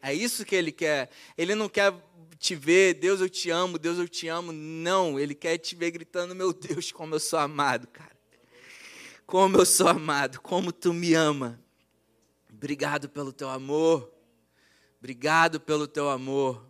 [0.01, 1.09] É isso que ele quer.
[1.37, 1.93] Ele não quer
[2.37, 4.51] te ver, Deus eu te amo, Deus eu te amo.
[4.51, 8.15] Não, ele quer te ver gritando, meu Deus, como eu sou amado, cara.
[9.25, 11.61] como eu sou amado, como tu me ama.
[12.49, 14.11] Obrigado pelo teu amor.
[14.99, 16.65] Obrigado pelo teu amor.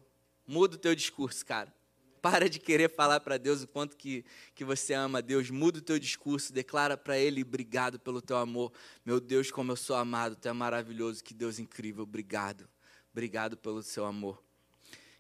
[0.45, 1.73] Muda o teu discurso, cara.
[2.21, 4.25] Para de querer falar para Deus o quanto que,
[4.55, 5.49] que você ama Deus.
[5.49, 8.73] Muda o teu discurso, declara para Ele, obrigado pelo teu amor.
[9.05, 12.67] Meu Deus, como eu sou amado, tu é maravilhoso, que Deus incrível, obrigado.
[13.11, 14.46] Obrigado pelo seu amor.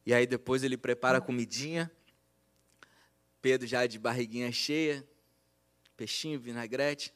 [0.07, 1.91] E aí depois ele prepara a comidinha.
[3.41, 5.05] Pedro já de barriguinha cheia,
[5.97, 7.13] peixinho, vinagrete.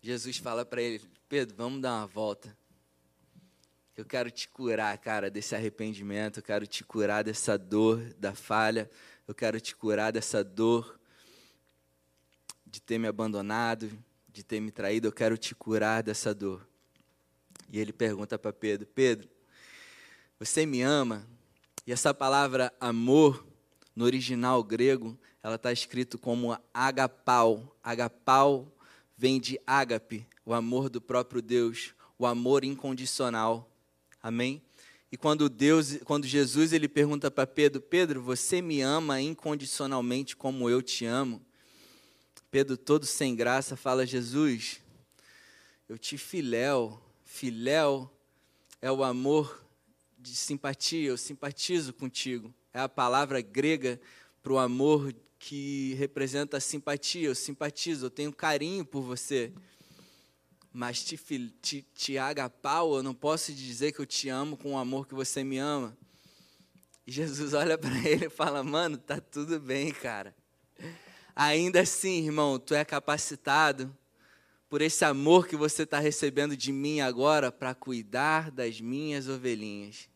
[0.00, 2.56] Jesus fala para ele: Pedro, vamos dar uma volta.
[3.96, 6.38] Eu quero te curar, cara, desse arrependimento.
[6.38, 8.88] Eu quero te curar dessa dor da falha.
[9.26, 11.00] Eu quero te curar dessa dor
[12.64, 13.90] de ter me abandonado,
[14.28, 15.08] de ter me traído.
[15.08, 16.64] Eu quero te curar dessa dor.
[17.68, 19.33] E ele pergunta para Pedro: Pedro,
[20.44, 21.26] você me ama?
[21.86, 23.46] E essa palavra amor,
[23.96, 27.76] no original grego, ela está escrito como agapau.
[27.82, 28.70] Agapau
[29.16, 33.70] vem de ágape, o amor do próprio Deus, o amor incondicional.
[34.22, 34.62] Amém?
[35.10, 40.68] E quando Deus, quando Jesus ele pergunta para Pedro, Pedro, você me ama incondicionalmente como
[40.68, 41.40] eu te amo?
[42.50, 44.80] Pedro, todo sem graça, fala: Jesus,
[45.88, 47.00] eu te filéu.
[47.24, 48.10] Filéu
[48.82, 49.63] é o amor
[50.30, 52.54] de simpatia, eu simpatizo contigo.
[52.72, 54.00] É a palavra grega
[54.42, 57.28] para o amor que representa a simpatia.
[57.28, 59.52] Eu simpatizo, eu tenho carinho por você
[60.76, 61.16] mas te,
[61.62, 65.14] te, te agapau, eu não posso dizer que eu te amo com o amor que
[65.14, 65.96] você me ama.
[67.06, 70.34] E Jesus olha para ele e fala: Mano, tá tudo bem, cara.
[71.36, 73.96] Ainda assim, irmão, tu é capacitado
[74.68, 80.08] por esse amor que você está recebendo de mim agora para cuidar das minhas ovelhinhas.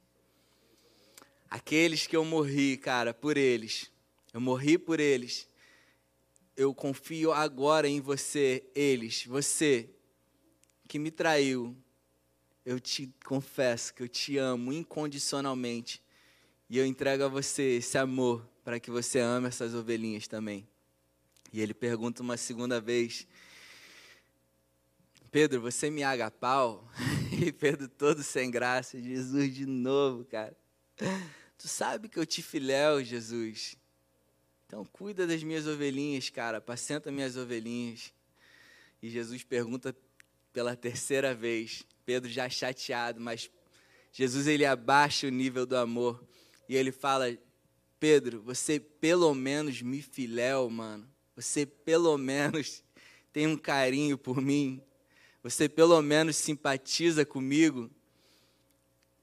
[1.51, 3.91] Aqueles que eu morri, cara, por eles.
[4.33, 5.49] Eu morri por eles.
[6.57, 9.89] Eu confio agora em você, eles, você,
[10.89, 11.77] que me traiu,
[12.67, 16.03] eu te confesso que eu te amo incondicionalmente.
[16.69, 20.69] E eu entrego a você esse amor para que você ame essas ovelhinhas também.
[21.51, 23.27] E ele pergunta uma segunda vez:
[25.31, 26.87] Pedro, você me aga pau?
[27.41, 30.57] E Pedro, todo sem graça, Jesus de novo, cara.
[31.57, 33.77] Tu sabe que eu te filéu, Jesus.
[34.67, 36.59] Então cuida das minhas ovelhinhas, cara.
[36.59, 38.13] Apacenta minhas ovelhinhas.
[39.03, 39.97] E Jesus pergunta
[40.53, 41.85] pela terceira vez.
[42.05, 43.51] Pedro já chateado, mas
[44.13, 46.23] Jesus ele abaixa o nível do amor
[46.69, 47.37] e ele fala:
[47.99, 51.09] Pedro, você pelo menos me filéu, mano.
[51.35, 52.83] Você pelo menos
[53.33, 54.83] tem um carinho por mim.
[55.43, 57.91] Você pelo menos simpatiza comigo.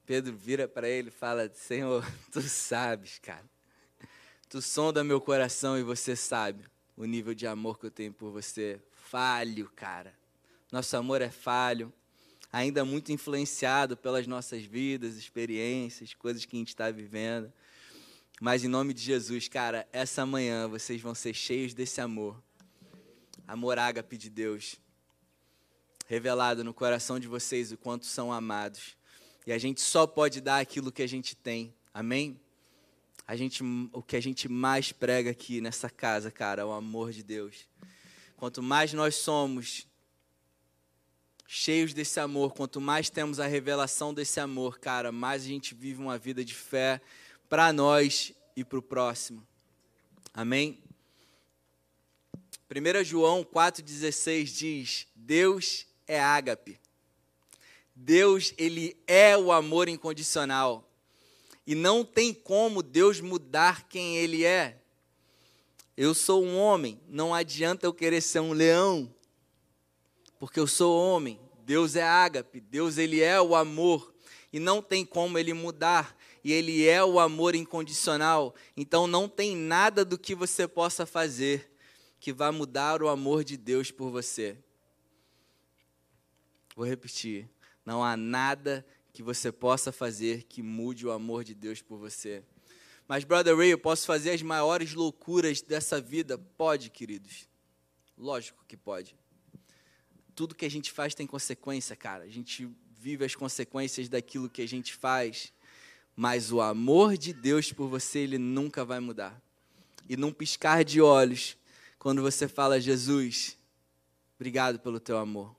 [0.06, 3.46] Pedro vira para ele e fala: Senhor, tu sabes, cara.
[4.50, 6.66] Tu sonda meu coração e você sabe
[6.96, 8.80] o nível de amor que eu tenho por você.
[8.94, 10.14] Falho, cara
[10.76, 11.94] nosso amor é falho,
[12.52, 17.52] ainda muito influenciado pelas nossas vidas, experiências, coisas que a gente está vivendo.
[18.42, 22.42] Mas em nome de Jesus, cara, essa manhã vocês vão ser cheios desse amor.
[23.48, 24.76] Amor ágape de Deus.
[26.08, 28.98] Revelado no coração de vocês o quanto são amados.
[29.46, 31.74] E a gente só pode dar aquilo que a gente tem.
[31.94, 32.40] Amém?
[33.28, 37.12] A gente, o que a gente mais prega aqui nessa casa, cara, é o amor
[37.12, 37.68] de Deus.
[38.38, 39.88] Quanto mais nós somos
[41.48, 46.02] cheios desse amor, quanto mais temos a revelação desse amor, cara, mais a gente vive
[46.02, 47.00] uma vida de fé
[47.48, 49.46] para nós e para o próximo.
[50.34, 50.80] Amém?
[52.70, 56.80] 1 João 4,16 diz: Deus é ágape.
[57.96, 60.88] Deus, ele é o amor incondicional.
[61.66, 64.78] E não tem como Deus mudar quem ele é.
[65.96, 69.10] Eu sou um homem, não adianta eu querer ser um leão
[70.40, 71.40] porque eu sou homem.
[71.66, 74.14] Deus é ágape, Deus ele é o amor
[74.54, 76.16] e não tem como ele mudar.
[76.44, 78.54] E ele é o amor incondicional.
[78.78, 81.72] Então não tem nada do que você possa fazer
[82.20, 84.56] que vá mudar o amor de Deus por você.
[86.76, 87.50] Vou repetir.
[87.86, 92.44] Não há nada que você possa fazer que mude o amor de Deus por você.
[93.08, 96.38] Mas, Brother Ray, eu posso fazer as maiores loucuras dessa vida?
[96.38, 97.48] Pode, queridos.
[98.18, 99.16] Lógico que pode
[100.36, 102.26] tudo que a gente faz tem consequência, cara.
[102.26, 102.70] A gente
[103.00, 105.54] vive as consequências daquilo que a gente faz.
[106.16, 109.42] Mas o amor de Deus por você, ele nunca vai mudar.
[110.08, 111.58] E num piscar de olhos,
[111.98, 113.58] quando você fala, Jesus,
[114.36, 115.56] obrigado pelo teu amor.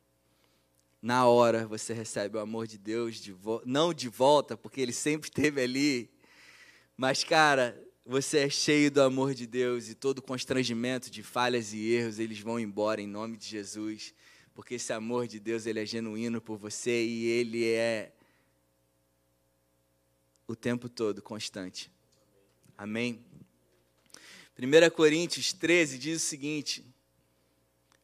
[1.01, 5.29] Na hora você recebe o amor de Deus, de não de volta, porque ele sempre
[5.31, 6.11] esteve ali.
[6.97, 11.93] Mas, cara, você é cheio do amor de Deus e todo constrangimento de falhas e
[11.93, 14.15] erros, eles vão embora em nome de Jesus,
[14.55, 18.13] porque esse amor de Deus, ele é genuíno por você e ele é
[20.47, 21.91] o tempo todo constante.
[22.79, 23.25] Amém?
[24.59, 26.87] 1 Coríntios 13 diz o seguinte: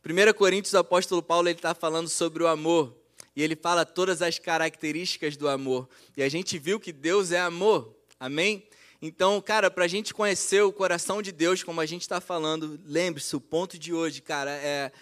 [0.04, 2.96] 1 Coríntios, o apóstolo Paulo está falando sobre o amor.
[3.36, 5.88] E ele fala todas as características do amor.
[6.16, 7.94] E a gente viu que Deus é amor.
[8.18, 8.66] Amém?
[9.00, 12.78] Então, cara, para a gente conhecer o coração de Deus, como a gente está falando,
[12.84, 14.92] lembre-se, o ponto de hoje, cara, é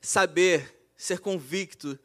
[0.00, 1.98] saber, ser convicto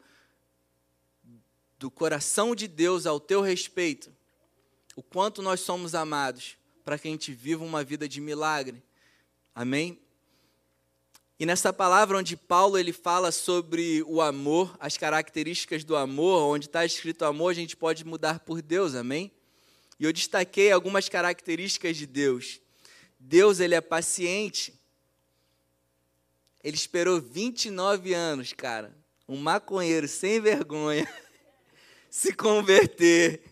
[1.78, 4.12] do coração de Deus ao teu respeito,
[4.96, 8.82] o quanto nós somos amados, para que a gente viva uma vida de milagre.
[9.54, 10.03] Amém?
[11.38, 16.66] E nessa palavra onde Paulo ele fala sobre o amor, as características do amor, onde
[16.66, 19.32] está escrito amor, a gente pode mudar por Deus, amém?
[19.98, 22.60] E eu destaquei algumas características de Deus.
[23.18, 24.78] Deus ele é paciente.
[26.62, 28.96] Ele esperou 29 anos, cara,
[29.28, 31.12] um maconheiro sem vergonha
[32.08, 33.42] se converter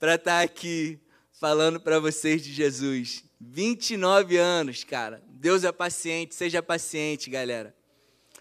[0.00, 0.98] para estar tá aqui
[1.30, 3.22] falando para vocês de Jesus.
[3.40, 5.22] 29 anos, cara.
[5.28, 7.74] Deus é paciente, seja paciente, galera.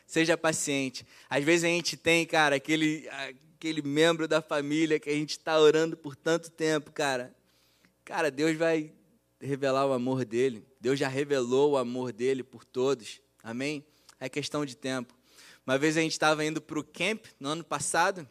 [0.06, 1.08] Seja paciente.
[1.30, 3.08] Às vezes a gente tem, cara, aquele,
[3.56, 7.34] aquele membro da família que a gente está orando por tanto tempo, cara.
[8.04, 8.92] Cara, Deus vai
[9.40, 10.66] revelar o amor dele.
[10.82, 13.22] Deus já revelou o amor dele por todos.
[13.42, 13.86] Amém?
[14.20, 15.14] É questão de tempo.
[15.66, 18.28] Uma vez a gente estava indo para o camp no ano passado.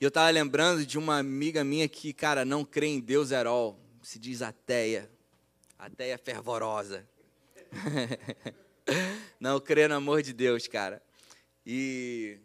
[0.00, 3.46] E eu estava lembrando de uma amiga minha que, cara, não crê em Deus at
[3.46, 3.78] all.
[4.02, 5.13] Se diz ateia.
[5.84, 7.06] Ateia fervorosa.
[9.38, 11.02] não crê no amor de Deus, cara.
[11.66, 12.38] E.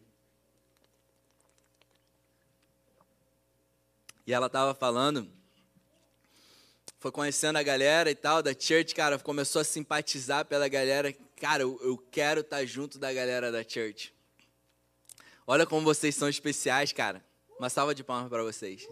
[4.26, 5.26] E ela estava falando,
[6.98, 11.10] foi conhecendo a galera e tal da church, cara, começou a simpatizar pela galera.
[11.36, 14.14] Cara, eu, eu quero estar tá junto da galera da church.
[15.46, 17.24] Olha como vocês são especiais, cara.
[17.58, 18.86] Uma salva de palmas para vocês.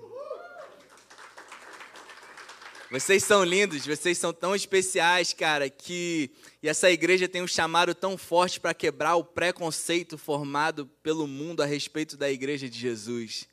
[2.91, 6.31] Vocês são lindos, vocês são tão especiais, cara, que
[6.63, 11.63] e essa igreja tem um chamado tão forte para quebrar o preconceito formado pelo mundo
[11.63, 13.47] a respeito da igreja de Jesus.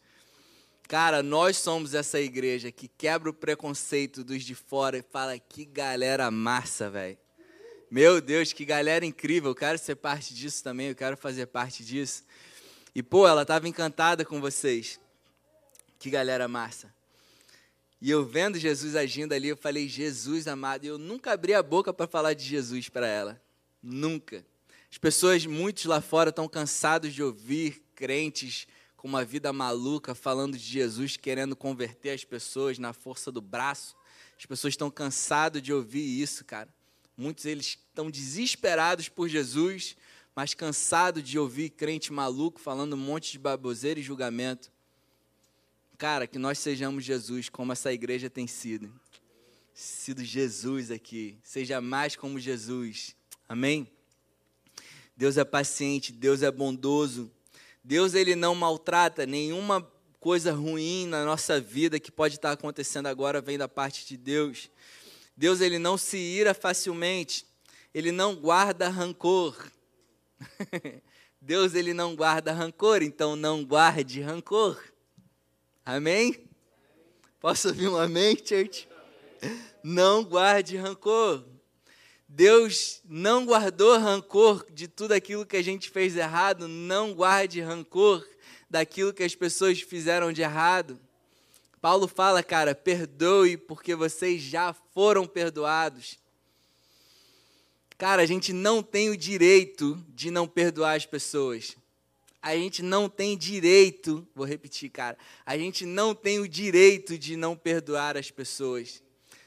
[0.87, 5.65] Cara, nós somos essa igreja que quebra o preconceito dos de fora e fala que
[5.65, 7.17] galera massa, velho.
[7.91, 9.51] Meu Deus, que galera incrível.
[9.51, 12.23] Eu quero ser parte disso também, eu quero fazer parte disso.
[12.95, 14.97] E pô, ela estava encantada com vocês.
[15.99, 16.94] Que galera massa.
[18.01, 20.83] E eu vendo Jesus agindo ali, eu falei, Jesus amado.
[20.83, 23.41] E eu nunca abri a boca para falar de Jesus para ela.
[23.81, 24.45] Nunca.
[24.91, 30.57] As pessoas, muitos lá fora, estão cansados de ouvir crentes com uma vida maluca falando
[30.57, 33.95] de Jesus, querendo converter as pessoas na força do braço.
[34.37, 36.69] As pessoas estão cansadas de ouvir isso, cara.
[37.17, 39.95] Muitos deles estão desesperados por Jesus,
[40.35, 44.71] mas cansados de ouvir crente maluco falando um monte de baboseira e julgamento.
[45.97, 48.93] Cara, que nós sejamos Jesus, como essa igreja tem sido.
[49.73, 51.37] Sido Jesus aqui.
[51.41, 53.15] Seja mais como Jesus.
[53.47, 53.89] Amém?
[55.15, 57.31] Deus é paciente, Deus é bondoso.
[57.81, 59.81] Deus ele não maltrata nenhuma
[60.19, 64.69] coisa ruim na nossa vida que pode estar acontecendo agora vem da parte de Deus.
[65.37, 67.45] Deus ele não se ira facilmente.
[67.93, 69.55] Ele não guarda rancor.
[71.39, 74.94] Deus ele não guarda rancor, então não guarde rancor.
[75.85, 76.49] Amém?
[77.39, 78.87] Posso ouvir um amém, church?
[79.83, 81.45] Não guarde rancor.
[82.27, 86.67] Deus não guardou rancor de tudo aquilo que a gente fez errado.
[86.67, 88.27] Não guarde rancor
[88.67, 90.99] daquilo que as pessoas fizeram de errado.
[91.79, 96.17] Paulo fala, cara, perdoe porque vocês já foram perdoados.
[97.95, 101.77] Cara, a gente não tem o direito de não perdoar as pessoas
[102.45, 107.35] a gente não tem direito, vou repetir, cara, a gente não tem o direito de
[107.35, 109.01] não perdoar as pessoas.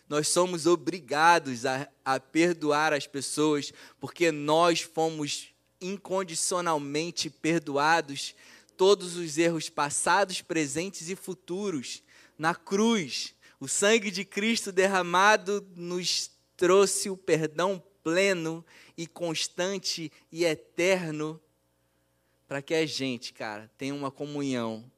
[0.09, 8.35] Nós somos obrigados a, a perdoar as pessoas, porque nós fomos incondicionalmente perdoados
[8.77, 12.03] todos os erros passados, presentes e futuros
[12.37, 13.33] na cruz.
[13.61, 18.67] O sangue de Cristo derramado nos trouxe o perdão pleno
[18.97, 21.41] e constante e eterno
[22.49, 24.91] para que a gente, cara, tenha uma comunhão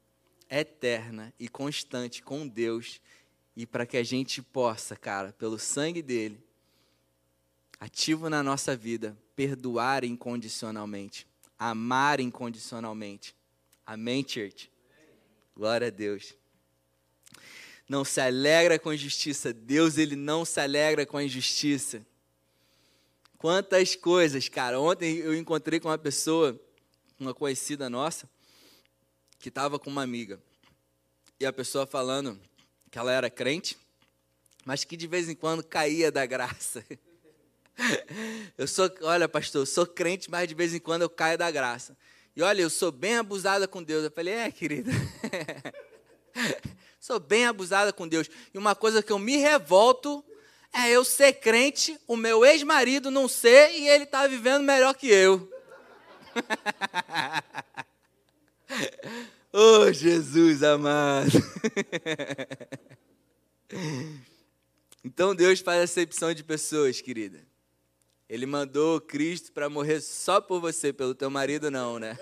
[0.48, 3.00] eterna e constante com Deus
[3.56, 6.40] e para que a gente possa, cara, pelo sangue dele,
[7.80, 11.26] ativo na nossa vida, perdoar incondicionalmente,
[11.58, 13.34] amar incondicionalmente.
[13.84, 14.70] Amém, church?
[15.56, 16.36] Glória a Deus.
[17.88, 19.52] não se alegra com a injustiça.
[19.52, 22.06] Deus, ele não se alegra com a injustiça.
[23.36, 24.78] Quantas coisas, cara.
[24.78, 26.58] Ontem eu encontrei com uma pessoa,
[27.20, 28.28] uma conhecida nossa,
[29.38, 30.40] que estava com uma amiga.
[31.38, 32.40] E a pessoa falando
[32.90, 33.76] que ela era crente,
[34.64, 36.84] mas que de vez em quando caía da graça.
[38.58, 41.50] Eu sou, olha, pastor, eu sou crente, mas de vez em quando eu caio da
[41.50, 41.96] graça.
[42.36, 44.04] E olha, eu sou bem abusada com Deus.
[44.04, 44.90] Eu falei, é, querida.
[47.00, 48.28] sou bem abusada com Deus.
[48.52, 50.22] E uma coisa que eu me revolto
[50.74, 55.08] é eu ser crente, o meu ex-marido não ser e ele está vivendo melhor que
[55.08, 55.50] eu.
[59.52, 61.30] oh, Jesus amado.
[65.04, 67.40] então Deus faz acepção de pessoas, querida.
[68.28, 72.16] Ele mandou Cristo para morrer só por você, pelo teu marido não, né?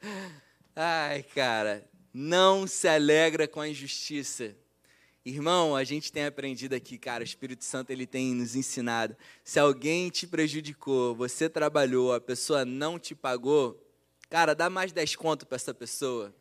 [0.74, 4.56] Ai, cara, não se alegra com a injustiça.
[5.22, 9.14] Irmão, a gente tem aprendido aqui, cara, o Espírito Santo ele tem nos ensinado.
[9.44, 13.78] Se alguém te prejudicou, você trabalhou, a pessoa não te pagou,
[14.30, 16.34] cara, dá mais 10 conto para essa pessoa.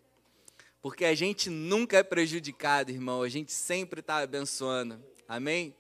[0.82, 5.04] Porque a gente nunca é prejudicado, irmão, a gente sempre está abençoando.
[5.28, 5.76] Amém?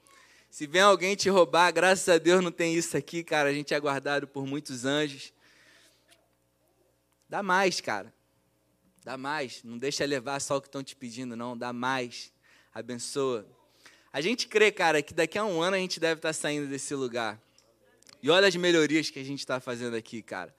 [0.49, 3.73] Se vem alguém te roubar, graças a Deus não tem isso aqui, cara, a gente
[3.73, 5.31] é guardado por muitos anjos.
[7.29, 8.13] Dá mais, cara.
[9.05, 9.63] Dá mais.
[9.63, 11.57] Não deixa levar só o que estão te pedindo, não.
[11.57, 12.33] Dá mais
[12.79, 13.45] abençoa.
[14.11, 16.95] A gente crê, cara, que daqui a um ano a gente deve estar saindo desse
[16.95, 17.39] lugar.
[18.21, 20.53] E olha as melhorias que a gente está fazendo aqui, cara.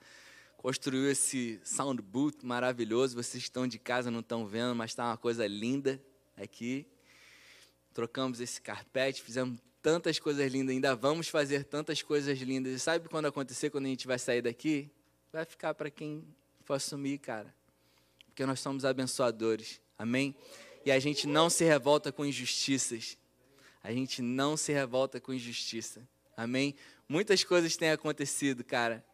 [0.57, 3.15] Construiu esse sound booth maravilhoso.
[3.15, 6.01] Vocês estão de casa, não estão vendo, mas está uma coisa linda
[6.37, 6.85] aqui.
[7.93, 12.73] Trocamos esse carpete, fizemos tantas coisas lindas, ainda vamos fazer tantas coisas lindas.
[12.73, 14.89] E sabe quando acontecer, quando a gente vai sair daqui?
[15.33, 16.23] Vai ficar para quem
[16.63, 17.53] for assumir, cara.
[18.27, 19.81] Porque nós somos abençoadores.
[19.97, 20.35] Amém?
[20.85, 23.17] E a gente não se revolta com injustiças.
[23.83, 26.07] A gente não se revolta com injustiça.
[26.35, 26.75] Amém?
[27.07, 29.05] Muitas coisas têm acontecido, cara.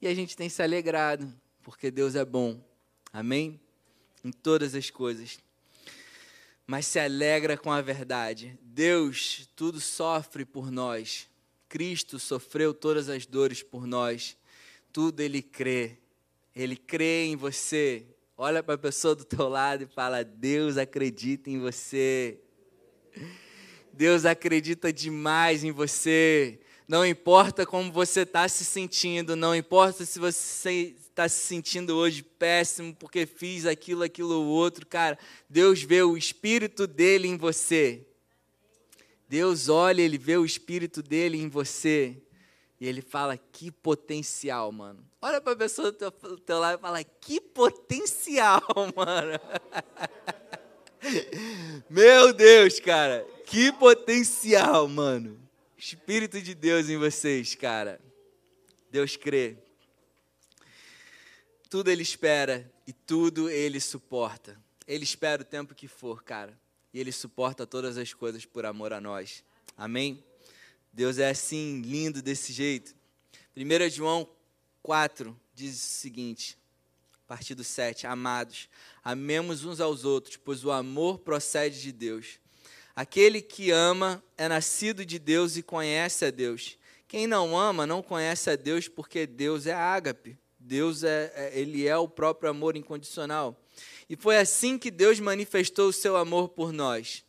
[0.00, 1.32] E a gente tem se alegrado,
[1.62, 2.62] porque Deus é bom.
[3.12, 3.60] Amém?
[4.24, 5.38] Em todas as coisas.
[6.66, 8.58] Mas se alegra com a verdade.
[8.62, 11.28] Deus tudo sofre por nós.
[11.68, 14.36] Cristo sofreu todas as dores por nós.
[14.92, 15.98] Tudo ele crê.
[16.54, 18.06] Ele crê em você.
[18.40, 22.38] Olha para a pessoa do teu lado e fala: Deus acredita em você.
[23.92, 26.60] Deus acredita demais em você.
[26.86, 32.22] Não importa como você está se sentindo, não importa se você está se sentindo hoje
[32.22, 35.18] péssimo porque fiz aquilo, aquilo, outro, cara.
[35.50, 38.06] Deus vê o espírito dele em você.
[39.28, 42.16] Deus olha, ele vê o espírito dele em você.
[42.80, 45.04] E ele fala: que potencial, mano.
[45.20, 48.62] Olha para a pessoa do teu, do teu lado e fala: que potencial,
[48.94, 49.38] mano.
[51.88, 53.26] Meu Deus, cara.
[53.46, 55.38] Que potencial, mano.
[55.76, 58.00] Espírito de Deus em vocês, cara.
[58.90, 59.56] Deus crê.
[61.70, 64.58] Tudo Ele espera e tudo Ele suporta.
[64.86, 66.58] Ele espera o tempo que for, cara.
[66.92, 69.44] E Ele suporta todas as coisas por amor a nós.
[69.76, 70.24] Amém?
[70.92, 72.94] Deus é assim, lindo desse jeito.
[73.56, 74.28] 1 João
[74.82, 76.56] 4 diz o seguinte,
[77.12, 78.68] a partir do 7, Amados,
[79.02, 82.38] amemos uns aos outros, pois o amor procede de Deus.
[82.94, 86.76] Aquele que ama é nascido de Deus e conhece a Deus.
[87.06, 90.36] Quem não ama não conhece a Deus, porque Deus é ágape.
[90.58, 93.58] Deus é, é ele é o próprio amor incondicional.
[94.08, 97.24] E foi assim que Deus manifestou o seu amor por nós.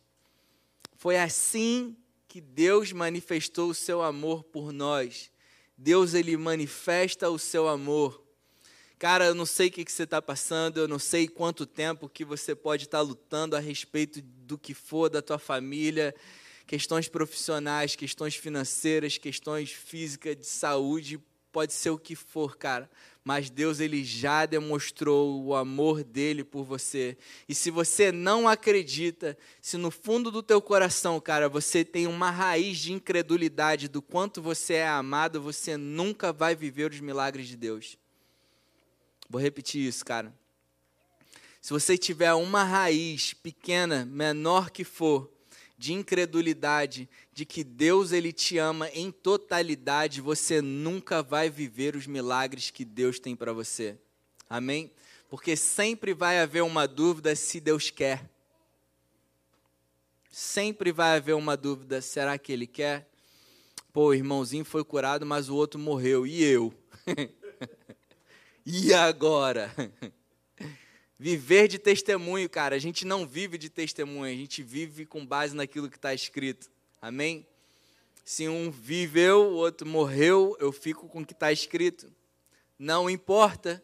[0.96, 1.96] Foi assim
[2.30, 5.32] que Deus manifestou o seu amor por nós.
[5.76, 8.24] Deus ele manifesta o seu amor.
[9.00, 12.08] Cara, eu não sei o que, que você está passando, eu não sei quanto tempo
[12.08, 16.14] que você pode estar tá lutando a respeito do que for da tua família,
[16.68, 21.20] questões profissionais, questões financeiras, questões físicas, de saúde,
[21.50, 22.88] pode ser o que for, cara
[23.24, 27.16] mas Deus ele já demonstrou o amor dele por você.
[27.48, 32.30] E se você não acredita, se no fundo do teu coração, cara, você tem uma
[32.30, 37.56] raiz de incredulidade do quanto você é amado, você nunca vai viver os milagres de
[37.56, 37.98] Deus.
[39.28, 40.34] Vou repetir isso, cara.
[41.60, 45.30] Se você tiver uma raiz pequena, menor que for,
[45.80, 52.06] de incredulidade, de que Deus ele te ama em totalidade, você nunca vai viver os
[52.06, 53.96] milagres que Deus tem para você.
[54.46, 54.92] Amém?
[55.30, 58.28] Porque sempre vai haver uma dúvida se Deus quer.
[60.30, 63.08] Sempre vai haver uma dúvida, será que ele quer?
[63.90, 66.26] Pô, o irmãozinho foi curado, mas o outro morreu.
[66.26, 66.74] E eu?
[68.66, 69.72] e agora?
[71.22, 72.74] Viver de testemunho, cara.
[72.74, 76.70] A gente não vive de testemunho, a gente vive com base naquilo que está escrito.
[76.98, 77.46] Amém?
[78.24, 82.10] Se um viveu, o outro morreu, eu fico com o que está escrito.
[82.78, 83.82] Não importa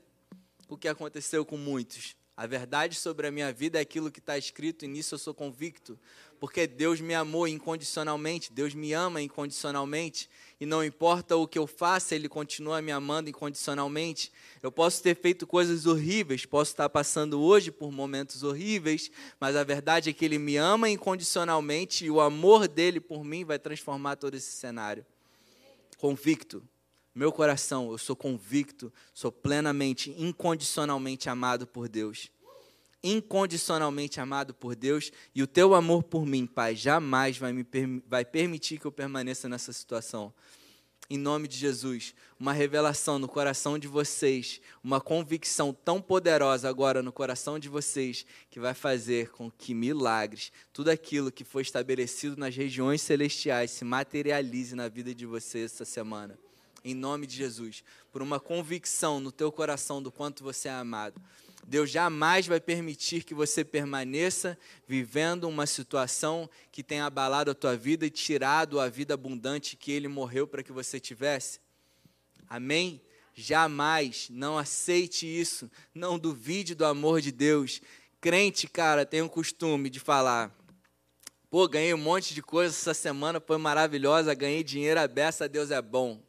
[0.67, 2.17] o que aconteceu com muitos.
[2.35, 5.35] A verdade sobre a minha vida é aquilo que está escrito e nisso eu sou
[5.35, 6.01] convicto.
[6.47, 10.31] Porque Deus me amou incondicionalmente, Deus me ama incondicionalmente
[10.61, 14.31] e não importa o que eu faça, Ele continua me amando incondicionalmente.
[14.63, 19.65] Eu posso ter feito coisas horríveis, posso estar passando hoje por momentos horríveis, mas a
[19.65, 24.15] verdade é que Ele me ama incondicionalmente e o amor dele por mim vai transformar
[24.15, 25.05] todo esse cenário.
[25.99, 26.63] Convicto,
[27.13, 32.31] meu coração, eu sou convicto, sou plenamente, incondicionalmente amado por Deus.
[33.03, 37.67] Incondicionalmente amado por Deus, e o teu amor por mim, Pai, jamais vai, me,
[38.07, 40.33] vai permitir que eu permaneça nessa situação
[41.09, 47.03] em nome de Jesus, uma revelação no coração de vocês, uma convicção tão poderosa agora
[47.03, 52.37] no coração de vocês, que vai fazer com que milagres, tudo aquilo que foi estabelecido
[52.37, 56.37] nas regiões celestiais, se materialize na vida de vocês essa semana.
[56.85, 57.83] Em nome de Jesus,
[58.13, 61.21] por uma convicção no teu coração do quanto você é amado.
[61.69, 64.57] Deus jamais vai permitir que você permaneça
[64.87, 69.91] vivendo uma situação que tenha abalado a tua vida e tirado a vida abundante que
[69.91, 71.59] Ele morreu para que você tivesse.
[72.49, 73.01] Amém?
[73.35, 77.83] Jamais, não aceite isso, não duvide do amor de Deus.
[78.21, 80.57] Crente, cara, tem o costume de falar:
[81.51, 85.73] pô, ganhei um monte de coisa essa semana, foi maravilhosa, ganhei dinheiro a beça, Deus
[85.73, 86.23] é bom.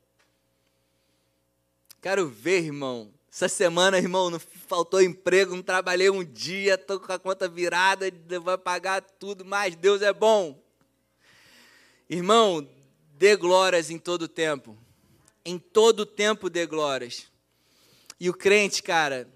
[2.01, 7.11] Quero ver, irmão, essa semana, irmão, não faltou emprego, não trabalhei um dia, estou com
[7.11, 8.11] a conta virada,
[8.41, 10.59] vai pagar tudo, mas Deus é bom.
[12.09, 12.67] Irmão,
[13.17, 14.77] dê glórias em todo tempo.
[15.45, 17.27] Em todo tempo dê glórias.
[18.19, 19.27] E o crente, cara,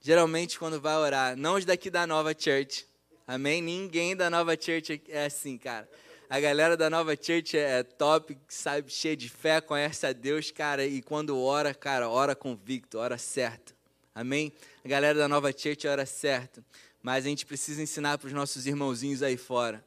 [0.00, 2.86] geralmente quando vai orar, não os daqui da nova church,
[3.26, 3.60] amém?
[3.60, 5.88] Ninguém da nova church é assim, cara.
[6.28, 10.84] A galera da Nova Church é top, sabe, cheia de fé, conhece a Deus, cara,
[10.84, 13.76] e quando ora, cara, ora convicto, ora certo.
[14.12, 14.52] Amém?
[14.84, 16.64] A galera da Nova Church ora certo.
[17.00, 19.84] Mas a gente precisa ensinar para os nossos irmãozinhos aí fora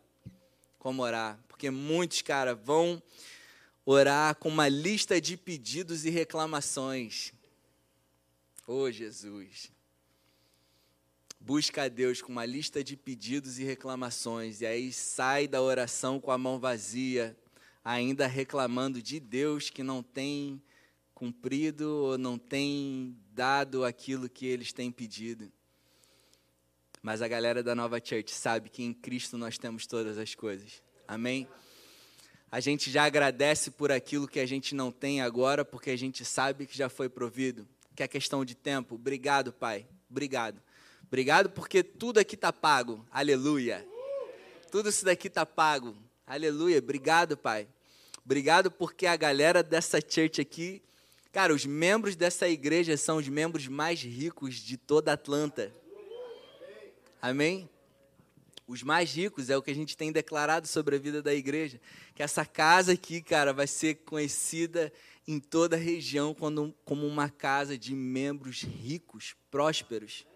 [0.78, 1.38] como orar.
[1.50, 3.04] Porque muitos, cara, vão
[3.86, 7.34] orar com uma lista de pedidos e reclamações.
[8.66, 9.72] Oh, Jesus
[11.40, 16.20] busca a Deus com uma lista de pedidos e reclamações, e aí sai da oração
[16.20, 17.38] com a mão vazia,
[17.84, 20.62] ainda reclamando de Deus que não tem
[21.14, 25.52] cumprido ou não tem dado aquilo que eles têm pedido.
[27.02, 30.84] Mas a galera da Nova Church sabe que em Cristo nós temos todas as coisas.
[31.08, 31.48] Amém?
[32.52, 36.26] A gente já agradece por aquilo que a gente não tem agora, porque a gente
[36.26, 37.68] sabe que já foi provido.
[37.96, 38.96] Que é questão de tempo.
[38.96, 39.88] Obrigado, Pai.
[40.10, 40.62] Obrigado.
[41.10, 43.04] Obrigado porque tudo aqui está pago.
[43.12, 43.84] Aleluia.
[44.72, 45.98] Tudo isso daqui está pago.
[46.26, 46.78] Aleluia.
[46.78, 47.68] Obrigado, Pai.
[48.24, 50.84] Obrigado porque a galera dessa church aqui,
[51.32, 55.74] cara, os membros dessa igreja são os membros mais ricos de toda Atlanta.
[57.20, 57.68] Amém?
[58.68, 61.82] Os mais ricos é o que a gente tem declarado sobre a vida da igreja.
[62.14, 64.94] Que essa casa aqui, cara, vai ser conhecida
[65.28, 70.28] em toda a região como uma casa de membros ricos, prósperos.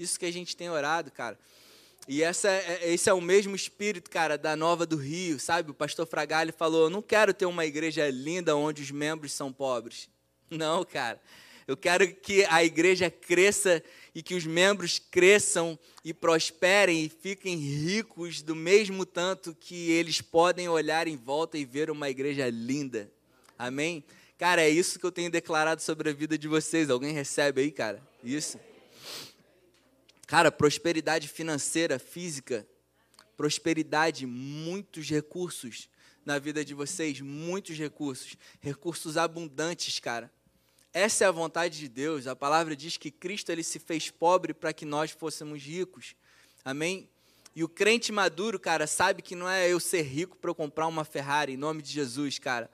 [0.00, 1.38] Isso que a gente tem orado, cara.
[2.08, 5.70] E essa, é, é, esse é o mesmo espírito, cara, da Nova do Rio, sabe?
[5.70, 9.52] O pastor Fragalli falou: Eu não quero ter uma igreja linda onde os membros são
[9.52, 10.08] pobres.
[10.50, 11.20] Não, cara.
[11.68, 13.80] Eu quero que a igreja cresça
[14.12, 20.20] e que os membros cresçam e prosperem e fiquem ricos do mesmo tanto que eles
[20.20, 23.08] podem olhar em volta e ver uma igreja linda.
[23.56, 24.02] Amém?
[24.36, 26.90] Cara, é isso que eu tenho declarado sobre a vida de vocês.
[26.90, 28.02] Alguém recebe aí, cara?
[28.24, 28.58] Isso.
[30.30, 32.64] Cara, prosperidade financeira, física,
[33.36, 35.88] prosperidade, muitos recursos
[36.24, 40.30] na vida de vocês, muitos recursos, recursos abundantes, cara.
[40.94, 42.28] Essa é a vontade de Deus.
[42.28, 46.14] A palavra diz que Cristo ele se fez pobre para que nós fôssemos ricos.
[46.64, 47.08] Amém?
[47.52, 50.86] E o crente maduro, cara, sabe que não é eu ser rico para eu comprar
[50.86, 52.70] uma Ferrari, em nome de Jesus, cara.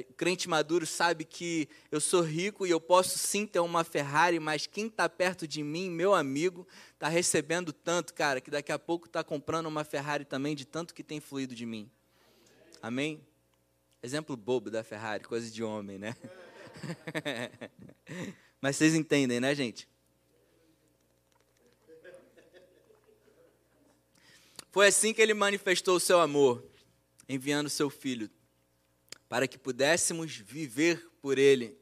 [0.00, 4.40] O crente maduro sabe que eu sou rico e eu posso sim ter uma Ferrari,
[4.40, 8.78] mas quem está perto de mim, meu amigo, está recebendo tanto, cara, que daqui a
[8.78, 11.90] pouco está comprando uma Ferrari também, de tanto que tem fluído de mim.
[12.82, 13.20] Amém?
[14.02, 16.16] Exemplo bobo da Ferrari, coisa de homem, né?
[18.60, 19.88] mas vocês entendem, né, gente?
[24.70, 26.62] Foi assim que ele manifestou o seu amor,
[27.28, 28.30] enviando seu filho
[29.28, 31.76] para que pudéssemos viver por Ele.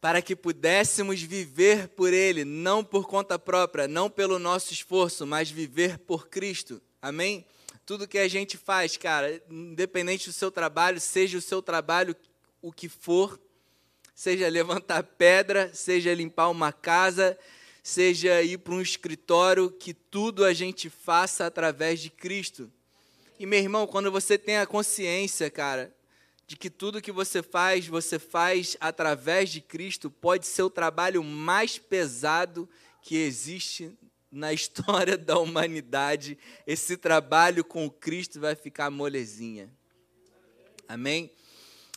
[0.00, 5.50] para que pudéssemos viver por Ele, não por conta própria, não pelo nosso esforço, mas
[5.50, 6.80] viver por Cristo.
[7.02, 7.44] Amém?
[7.84, 12.14] Tudo que a gente faz, cara, independente do seu trabalho, seja o seu trabalho
[12.62, 13.40] o que for,
[14.14, 17.38] seja levantar pedra, seja limpar uma casa,
[17.82, 22.70] seja ir para um escritório, que tudo a gente faça através de Cristo.
[23.38, 25.92] E meu irmão, quando você tem a consciência, cara,
[26.48, 31.22] de que tudo que você faz, você faz através de Cristo, pode ser o trabalho
[31.22, 32.66] mais pesado
[33.02, 33.92] que existe
[34.32, 36.38] na história da humanidade.
[36.66, 39.70] Esse trabalho com Cristo vai ficar molezinha.
[40.88, 41.30] Amém?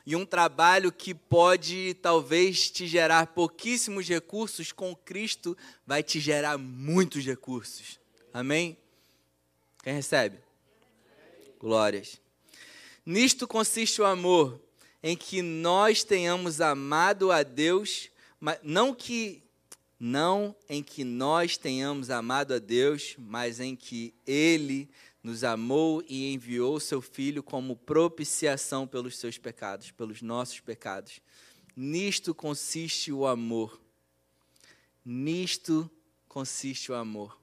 [0.05, 5.55] E um trabalho que pode talvez te gerar pouquíssimos recursos, com Cristo
[5.87, 7.97] vai te gerar muitos recursos.
[8.33, 8.77] Amém?
[9.81, 10.39] Quem recebe?
[11.57, 12.20] Glórias.
[13.05, 14.61] Nisto consiste o amor,
[15.01, 19.43] em que nós tenhamos amado a Deus, mas não que
[20.03, 24.89] não em que nós tenhamos amado a Deus, mas em que ele
[25.21, 31.21] nos amou e enviou seu filho como propiciação pelos seus pecados, pelos nossos pecados.
[31.75, 33.79] Nisto consiste o amor.
[35.05, 35.89] Nisto
[36.27, 37.39] consiste o amor.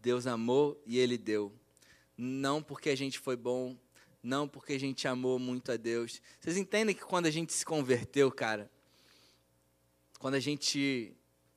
[0.00, 1.52] Deus amou e ele deu.
[2.16, 3.76] Não porque a gente foi bom,
[4.22, 6.20] não porque a gente amou muito a Deus.
[6.40, 8.70] Vocês entendem que quando a gente se converteu, cara,
[10.18, 11.14] quando a gente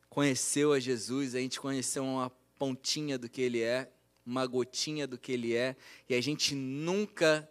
[0.09, 3.91] conheceu a Jesus, a gente conheceu uma pontinha do que ele é,
[4.25, 5.75] uma gotinha do que ele é,
[6.07, 7.49] e a gente nunca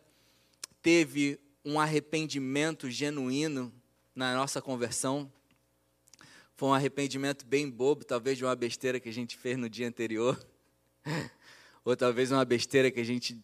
[0.80, 3.72] teve um arrependimento genuíno
[4.14, 5.30] na nossa conversão.
[6.54, 9.88] Foi um arrependimento bem bobo, talvez de uma besteira que a gente fez no dia
[9.88, 10.38] anterior,
[11.84, 13.42] ou talvez uma besteira que a gente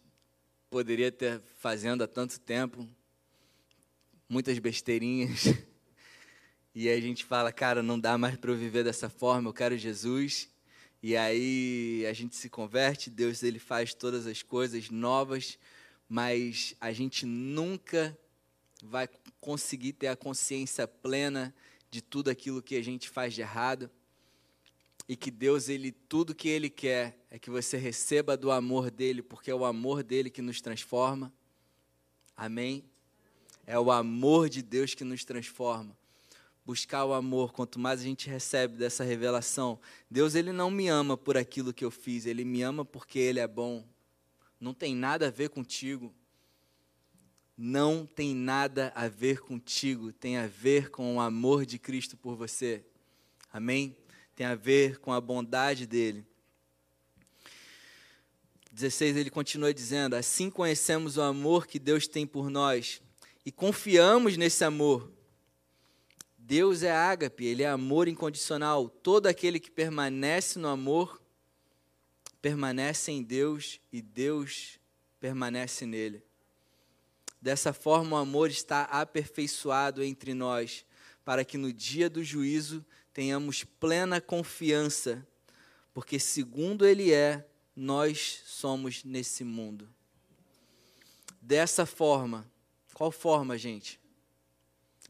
[0.69, 2.87] poderia ter fazendo há tanto tempo,
[4.29, 5.45] muitas besteirinhas.
[6.79, 9.75] E a gente fala, cara, não dá mais para eu viver dessa forma, eu quero
[9.75, 10.47] Jesus.
[11.01, 15.57] E aí a gente se converte, Deus ele faz todas as coisas novas,
[16.07, 18.15] mas a gente nunca
[18.83, 19.09] vai
[19.41, 21.51] conseguir ter a consciência plena
[21.89, 23.89] de tudo aquilo que a gente faz de errado
[25.07, 29.21] e que Deus ele tudo que ele quer é que você receba do amor dele,
[29.21, 31.33] porque é o amor dele que nos transforma.
[32.35, 32.83] Amém.
[33.65, 35.97] É o amor de Deus que nos transforma.
[36.65, 39.79] Buscar o amor, quanto mais a gente recebe dessa revelação,
[40.11, 43.39] Deus ele não me ama por aquilo que eu fiz, ele me ama porque ele
[43.39, 43.85] é bom.
[44.59, 46.13] Não tem nada a ver contigo.
[47.57, 52.35] Não tem nada a ver contigo, tem a ver com o amor de Cristo por
[52.35, 52.85] você.
[53.51, 53.95] Amém?
[54.37, 56.23] Tem a ver com a bondade dele.
[58.71, 63.01] 16 ele continua dizendo: Assim conhecemos o amor que Deus tem por nós
[63.43, 65.11] e confiamos nesse amor.
[66.37, 68.87] Deus é ágape, ele é amor incondicional.
[68.87, 71.19] Todo aquele que permanece no amor
[72.39, 74.79] permanece em Deus e Deus
[75.19, 76.23] permanece nele.
[77.41, 80.85] Dessa forma, o amor está aperfeiçoado entre nós,
[81.25, 82.85] para que no dia do juízo
[83.17, 85.25] tenhamos plena confiança,
[85.91, 89.89] porque segundo Ele é, nós somos nesse mundo.
[91.41, 92.47] Dessa forma,
[92.93, 93.99] qual forma, gente?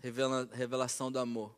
[0.02, 1.54] Revela, revelação do amor.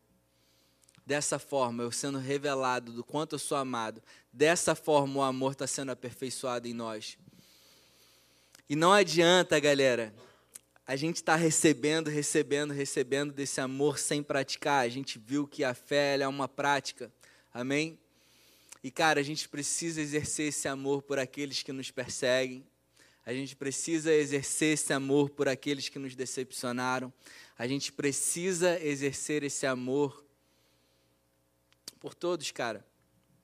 [1.06, 4.02] Dessa forma, eu sendo revelado do quanto eu sou amado,
[4.34, 7.16] dessa forma o amor está sendo aperfeiçoado em nós.
[8.68, 10.12] E não adianta, galera,
[10.90, 14.84] a gente está recebendo, recebendo, recebendo desse amor sem praticar.
[14.84, 17.14] A gente viu que a fé é uma prática.
[17.54, 17.96] Amém?
[18.84, 22.66] E, cara, a gente precisa exercer esse amor por aqueles que nos perseguem.
[23.24, 27.14] A gente precisa exercer esse amor por aqueles que nos decepcionaram.
[27.56, 30.26] A gente precisa exercer esse amor
[32.00, 32.89] por todos, cara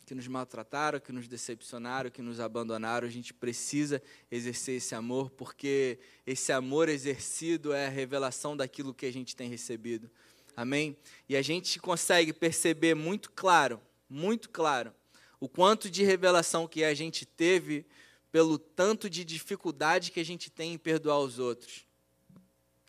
[0.05, 3.07] que nos maltrataram, que nos decepcionaram, que nos abandonaram.
[3.07, 4.01] A gente precisa
[4.31, 9.49] exercer esse amor, porque esse amor exercido é a revelação daquilo que a gente tem
[9.49, 10.09] recebido.
[10.55, 10.95] Amém?
[11.27, 14.93] E a gente consegue perceber muito claro, muito claro,
[15.39, 17.85] o quanto de revelação que a gente teve
[18.31, 21.85] pelo tanto de dificuldade que a gente tem em perdoar os outros.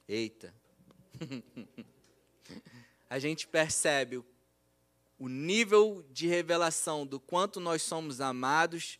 [0.08, 0.54] Eita.
[3.08, 4.24] a gente percebe o
[5.18, 8.98] o nível de revelação do quanto nós somos amados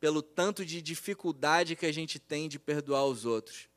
[0.00, 3.68] pelo tanto de dificuldade que a gente tem de perdoar os outros.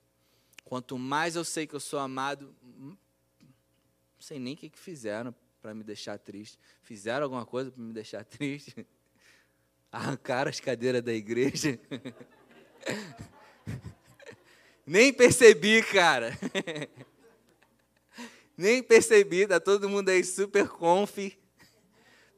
[0.63, 2.97] Quanto mais eu sei que eu sou amado, não
[4.19, 6.57] sei nem o que, que fizeram para me deixar triste.
[6.81, 8.87] Fizeram alguma coisa para me deixar triste?
[9.91, 11.79] Arrancaram as cadeiras da igreja?
[14.85, 16.31] nem percebi, cara.
[18.57, 21.17] Nem percebi, tá todo mundo aí super conf.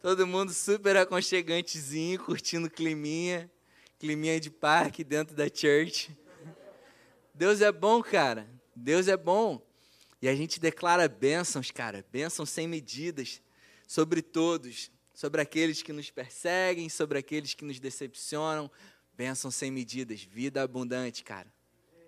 [0.07, 3.51] Todo mundo super aconchegantezinho, curtindo climinha.
[3.99, 6.17] Climinha de parque dentro da church.
[7.33, 8.49] Deus é bom, cara.
[8.73, 9.61] Deus é bom.
[10.21, 13.41] E a gente declara bênçãos, cara, bênçãos sem medidas
[13.85, 18.71] sobre todos, sobre aqueles que nos perseguem, sobre aqueles que nos decepcionam,
[19.13, 21.51] bênçãos sem medidas, vida abundante, cara.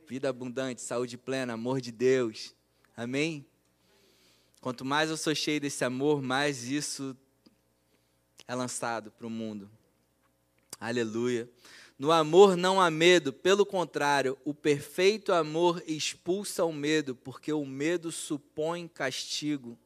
[0.07, 2.55] Vida abundante, saúde plena, amor de Deus.
[2.95, 3.45] Amém?
[4.61, 7.13] Quanto mais eu sou cheio desse amor, mais isso
[8.49, 9.69] é lançado para o mundo.
[10.79, 11.47] Aleluia.
[11.99, 17.63] No amor não há medo, pelo contrário, o perfeito amor expulsa o medo, porque o
[17.63, 19.77] medo supõe castigo.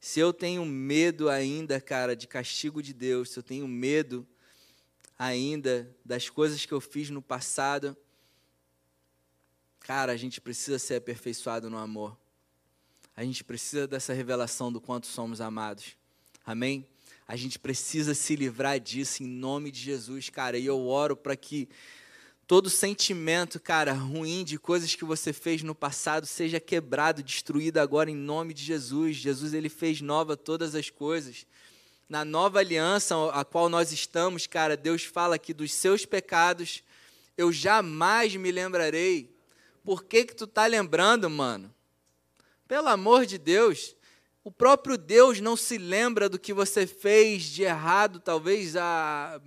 [0.00, 4.26] Se eu tenho medo ainda, cara, de castigo de Deus, se eu tenho medo
[5.18, 7.94] ainda das coisas que eu fiz no passado,
[9.80, 12.16] cara, a gente precisa ser aperfeiçoado no amor.
[13.14, 15.94] A gente precisa dessa revelação do quanto somos amados.
[16.42, 16.88] Amém?
[17.28, 20.56] A gente precisa se livrar disso em nome de Jesus, cara.
[20.56, 21.68] E eu oro para que
[22.46, 28.08] todo sentimento, cara, ruim de coisas que você fez no passado seja quebrado, destruído agora
[28.08, 29.16] em nome de Jesus.
[29.16, 31.44] Jesus ele fez nova todas as coisas.
[32.08, 36.84] Na nova aliança a qual nós estamos, cara, Deus fala que dos seus pecados
[37.36, 39.34] eu jamais me lembrarei.
[39.82, 41.74] Por que que tu tá lembrando, mano?
[42.68, 43.95] Pelo amor de Deus,
[44.46, 49.40] o próprio Deus não se lembra do que você fez de errado, talvez há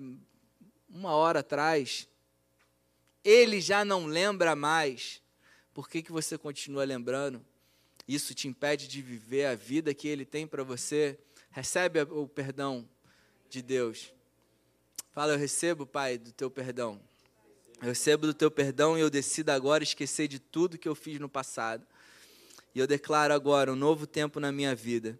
[0.89, 2.05] uma hora atrás.
[3.23, 5.21] Ele já não lembra mais.
[5.73, 7.41] Por que, que você continua lembrando?
[8.05, 11.17] Isso te impede de viver a vida que Ele tem para você.
[11.49, 12.85] Recebe o perdão
[13.49, 14.11] de Deus.
[15.13, 16.99] Fala, eu recebo, Pai, do teu perdão.
[17.81, 21.17] Eu recebo do teu perdão e eu decido agora esquecer de tudo que eu fiz
[21.21, 21.87] no passado.
[22.73, 25.19] E eu declaro agora um novo tempo na minha vida.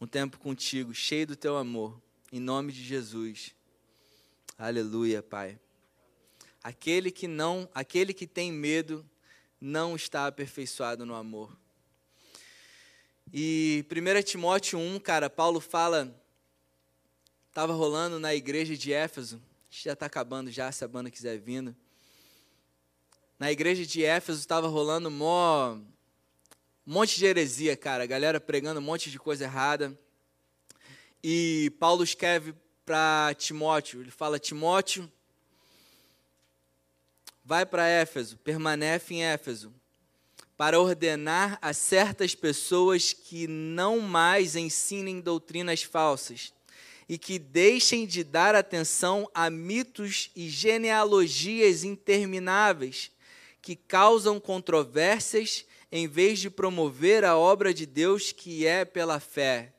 [0.00, 2.00] Um tempo contigo, cheio do teu amor.
[2.32, 3.54] Em nome de Jesus.
[4.58, 5.60] Aleluia, Pai.
[6.62, 9.08] Aquele que não, aquele que tem medo
[9.60, 11.56] não está aperfeiçoado no amor.
[13.32, 16.14] E 1 Timóteo 1, cara, Paulo fala,
[17.48, 21.74] estava rolando na igreja de Éfeso, já está acabando já, se a banda quiser vindo.
[23.38, 25.78] Na igreja de Éfeso estava rolando mó
[26.86, 29.96] um monte de heresia, cara, a galera pregando um monte de coisa errada.
[31.22, 32.54] E Paulo escreve
[32.84, 35.10] para Timóteo, ele fala: Timóteo,
[37.44, 39.72] vai para Éfeso, permanece em Éfeso,
[40.56, 46.52] para ordenar a certas pessoas que não mais ensinem doutrinas falsas
[47.08, 53.12] e que deixem de dar atenção a mitos e genealogias intermináveis
[53.60, 59.74] que causam controvérsias em vez de promover a obra de Deus que é pela fé.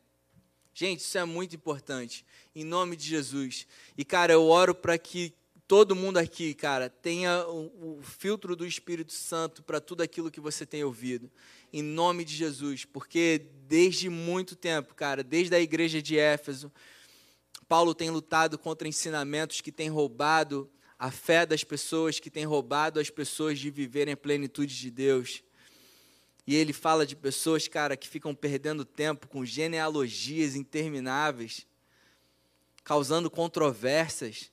[0.72, 2.24] Gente, isso é muito importante.
[2.56, 3.66] Em nome de Jesus.
[3.98, 5.34] E, cara, eu oro para que
[5.68, 10.40] todo mundo aqui, cara, tenha o, o filtro do Espírito Santo para tudo aquilo que
[10.40, 11.32] você tem ouvido.
[11.72, 12.86] Em nome de Jesus.
[12.86, 16.72] Porque desde muito tempo, cara, desde a igreja de Éfeso,
[17.68, 23.00] Paulo tem lutado contra ensinamentos que têm roubado a fé das pessoas, que têm roubado
[23.00, 25.44] as pessoas de viverem a plenitude de Deus.
[26.46, 31.66] E ele fala de pessoas, cara, que ficam perdendo tempo com genealogias intermináveis,
[32.84, 34.52] causando controvérsias,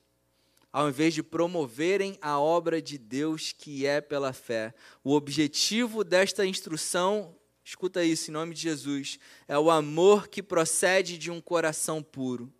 [0.71, 4.73] ao invés de promoverem a obra de Deus que é pela fé.
[5.03, 11.17] O objetivo desta instrução, escuta isso em nome de Jesus, é o amor que procede
[11.17, 12.51] de um coração puro,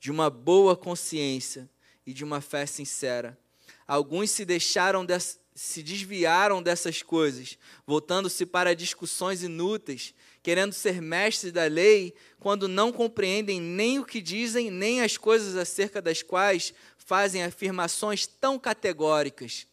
[0.00, 1.70] de uma boa consciência
[2.04, 3.38] e de uma fé sincera.
[3.86, 11.50] Alguns se deixaram dessa se desviaram dessas coisas, voltando-se para discussões inúteis, querendo ser mestres
[11.50, 16.74] da lei, quando não compreendem nem o que dizem, nem as coisas acerca das quais
[16.98, 19.66] fazem afirmações tão categóricas.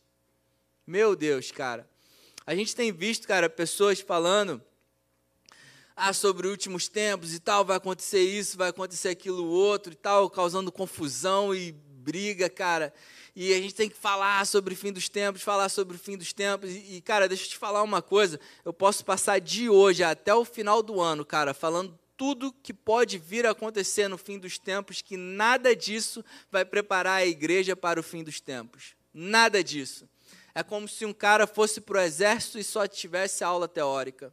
[0.88, 1.88] Meu Deus, cara.
[2.48, 4.62] A gente tem visto, cara, pessoas falando
[5.96, 10.30] ah, sobre últimos tempos e tal, vai acontecer isso, vai acontecer aquilo outro e tal,
[10.30, 12.93] causando confusão e briga, cara
[13.36, 16.16] e a gente tem que falar sobre o fim dos tempos, falar sobre o fim
[16.16, 16.70] dos tempos.
[16.70, 20.45] E, cara, deixa eu te falar uma coisa: eu posso passar de hoje até o
[20.45, 25.01] final do ano, cara, falando tudo que pode vir a acontecer no fim dos tempos,
[25.01, 28.95] que nada disso vai preparar a igreja para o fim dos tempos.
[29.12, 30.08] Nada disso.
[30.54, 34.32] É como se um cara fosse para o exército e só tivesse aula teórica.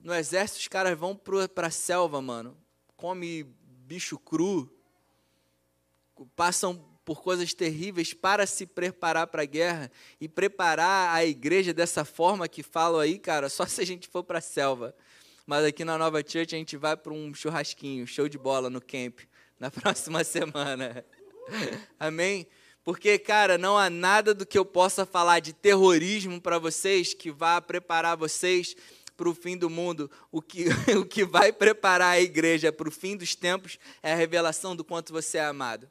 [0.00, 1.16] No exército, os caras vão
[1.54, 2.58] para a selva, mano.
[2.96, 3.44] Come
[3.86, 4.73] bicho cru,
[6.36, 9.90] passam por coisas terríveis para se preparar para a guerra
[10.20, 14.24] e preparar a igreja dessa forma que falam aí, cara, só se a gente for
[14.24, 14.94] para a selva.
[15.46, 18.80] Mas aqui na Nova Church a gente vai para um churrasquinho, show de bola no
[18.80, 19.20] camp,
[19.60, 21.04] na próxima semana.
[22.00, 22.46] Amém?
[22.82, 27.30] Porque, cara, não há nada do que eu possa falar de terrorismo para vocês que
[27.30, 28.74] vá preparar vocês
[29.16, 30.10] para o fim do mundo.
[30.30, 30.66] O que,
[30.98, 34.84] o que vai preparar a igreja para o fim dos tempos é a revelação do
[34.84, 35.88] quanto você é amado.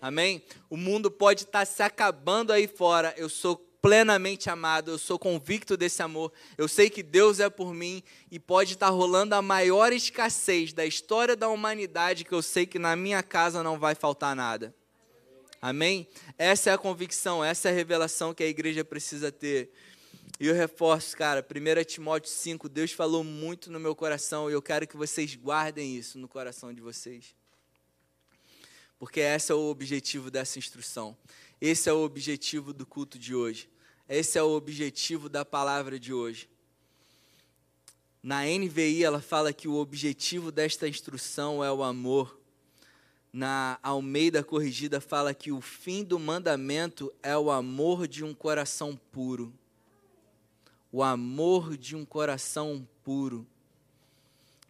[0.00, 0.42] Amém?
[0.70, 3.12] O mundo pode estar se acabando aí fora.
[3.16, 6.32] Eu sou plenamente amado, eu sou convicto desse amor.
[6.56, 10.84] Eu sei que Deus é por mim e pode estar rolando a maior escassez da
[10.84, 14.74] história da humanidade, que eu sei que na minha casa não vai faltar nada.
[15.60, 16.06] Amém?
[16.36, 19.70] Essa é a convicção, essa é a revelação que a igreja precisa ter.
[20.38, 24.62] E eu reforço, cara, 1 Timóteo 5, Deus falou muito no meu coração e eu
[24.62, 27.34] quero que vocês guardem isso no coração de vocês
[28.98, 31.16] porque esse é o objetivo dessa instrução.
[31.60, 33.68] Esse é o objetivo do culto de hoje.
[34.08, 36.48] Esse é o objetivo da palavra de hoje.
[38.22, 42.38] Na NVI, ela fala que o objetivo desta instrução é o amor.
[43.32, 48.98] Na Almeida Corrigida, fala que o fim do mandamento é o amor de um coração
[49.12, 49.52] puro.
[50.90, 53.46] O amor de um coração puro.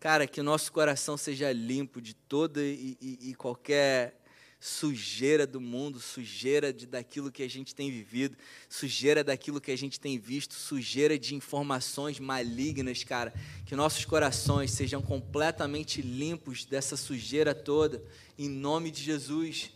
[0.00, 4.17] Cara, que o nosso coração seja limpo de toda e, e, e qualquer
[4.60, 8.36] sujeira do mundo, sujeira de, daquilo que a gente tem vivido,
[8.68, 13.32] sujeira daquilo que a gente tem visto, sujeira de informações malignas, cara.
[13.64, 18.02] Que nossos corações sejam completamente limpos dessa sujeira toda,
[18.36, 19.70] em nome de Jesus.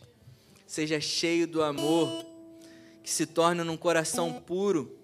[0.67, 2.27] Seja cheio do amor,
[3.05, 4.99] que se torne num coração puro,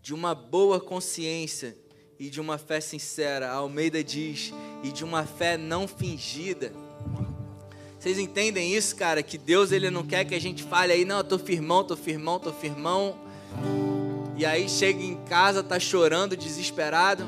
[0.00, 1.76] de uma boa consciência
[2.18, 3.50] e de uma fé sincera.
[3.50, 6.72] A Almeida diz, e de uma fé não fingida.
[8.02, 9.22] Vocês entendem isso, cara?
[9.22, 11.96] Que Deus ele não quer que a gente fale aí, não, eu tô firmão, tô
[11.96, 13.14] firmão, tô firmão.
[14.36, 17.24] E aí chega em casa, tá chorando, desesperado.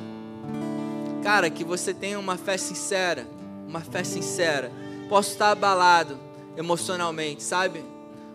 [1.22, 3.24] Cara, que você tenha uma fé sincera,
[3.68, 4.72] uma fé sincera.
[5.08, 6.18] Posso estar abalado
[6.56, 7.84] emocionalmente, sabe?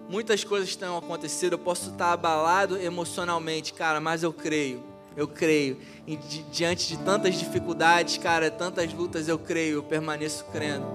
[0.07, 4.81] Muitas coisas estão acontecendo, eu posso estar abalado emocionalmente, cara, mas eu creio.
[5.13, 5.77] Eu creio.
[6.07, 10.87] E di diante de tantas dificuldades, cara, tantas lutas, eu creio, eu permaneço crendo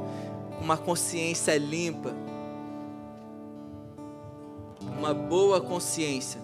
[0.61, 2.15] uma consciência limpa,
[4.99, 6.41] uma boa consciência,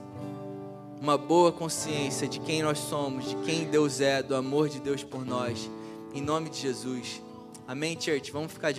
[1.01, 5.03] uma boa consciência de quem nós somos, de quem Deus é, do amor de Deus
[5.03, 5.71] por nós,
[6.15, 7.23] em nome de Jesus.
[7.67, 8.31] Amém, church?
[8.31, 8.79] Vamos ficar de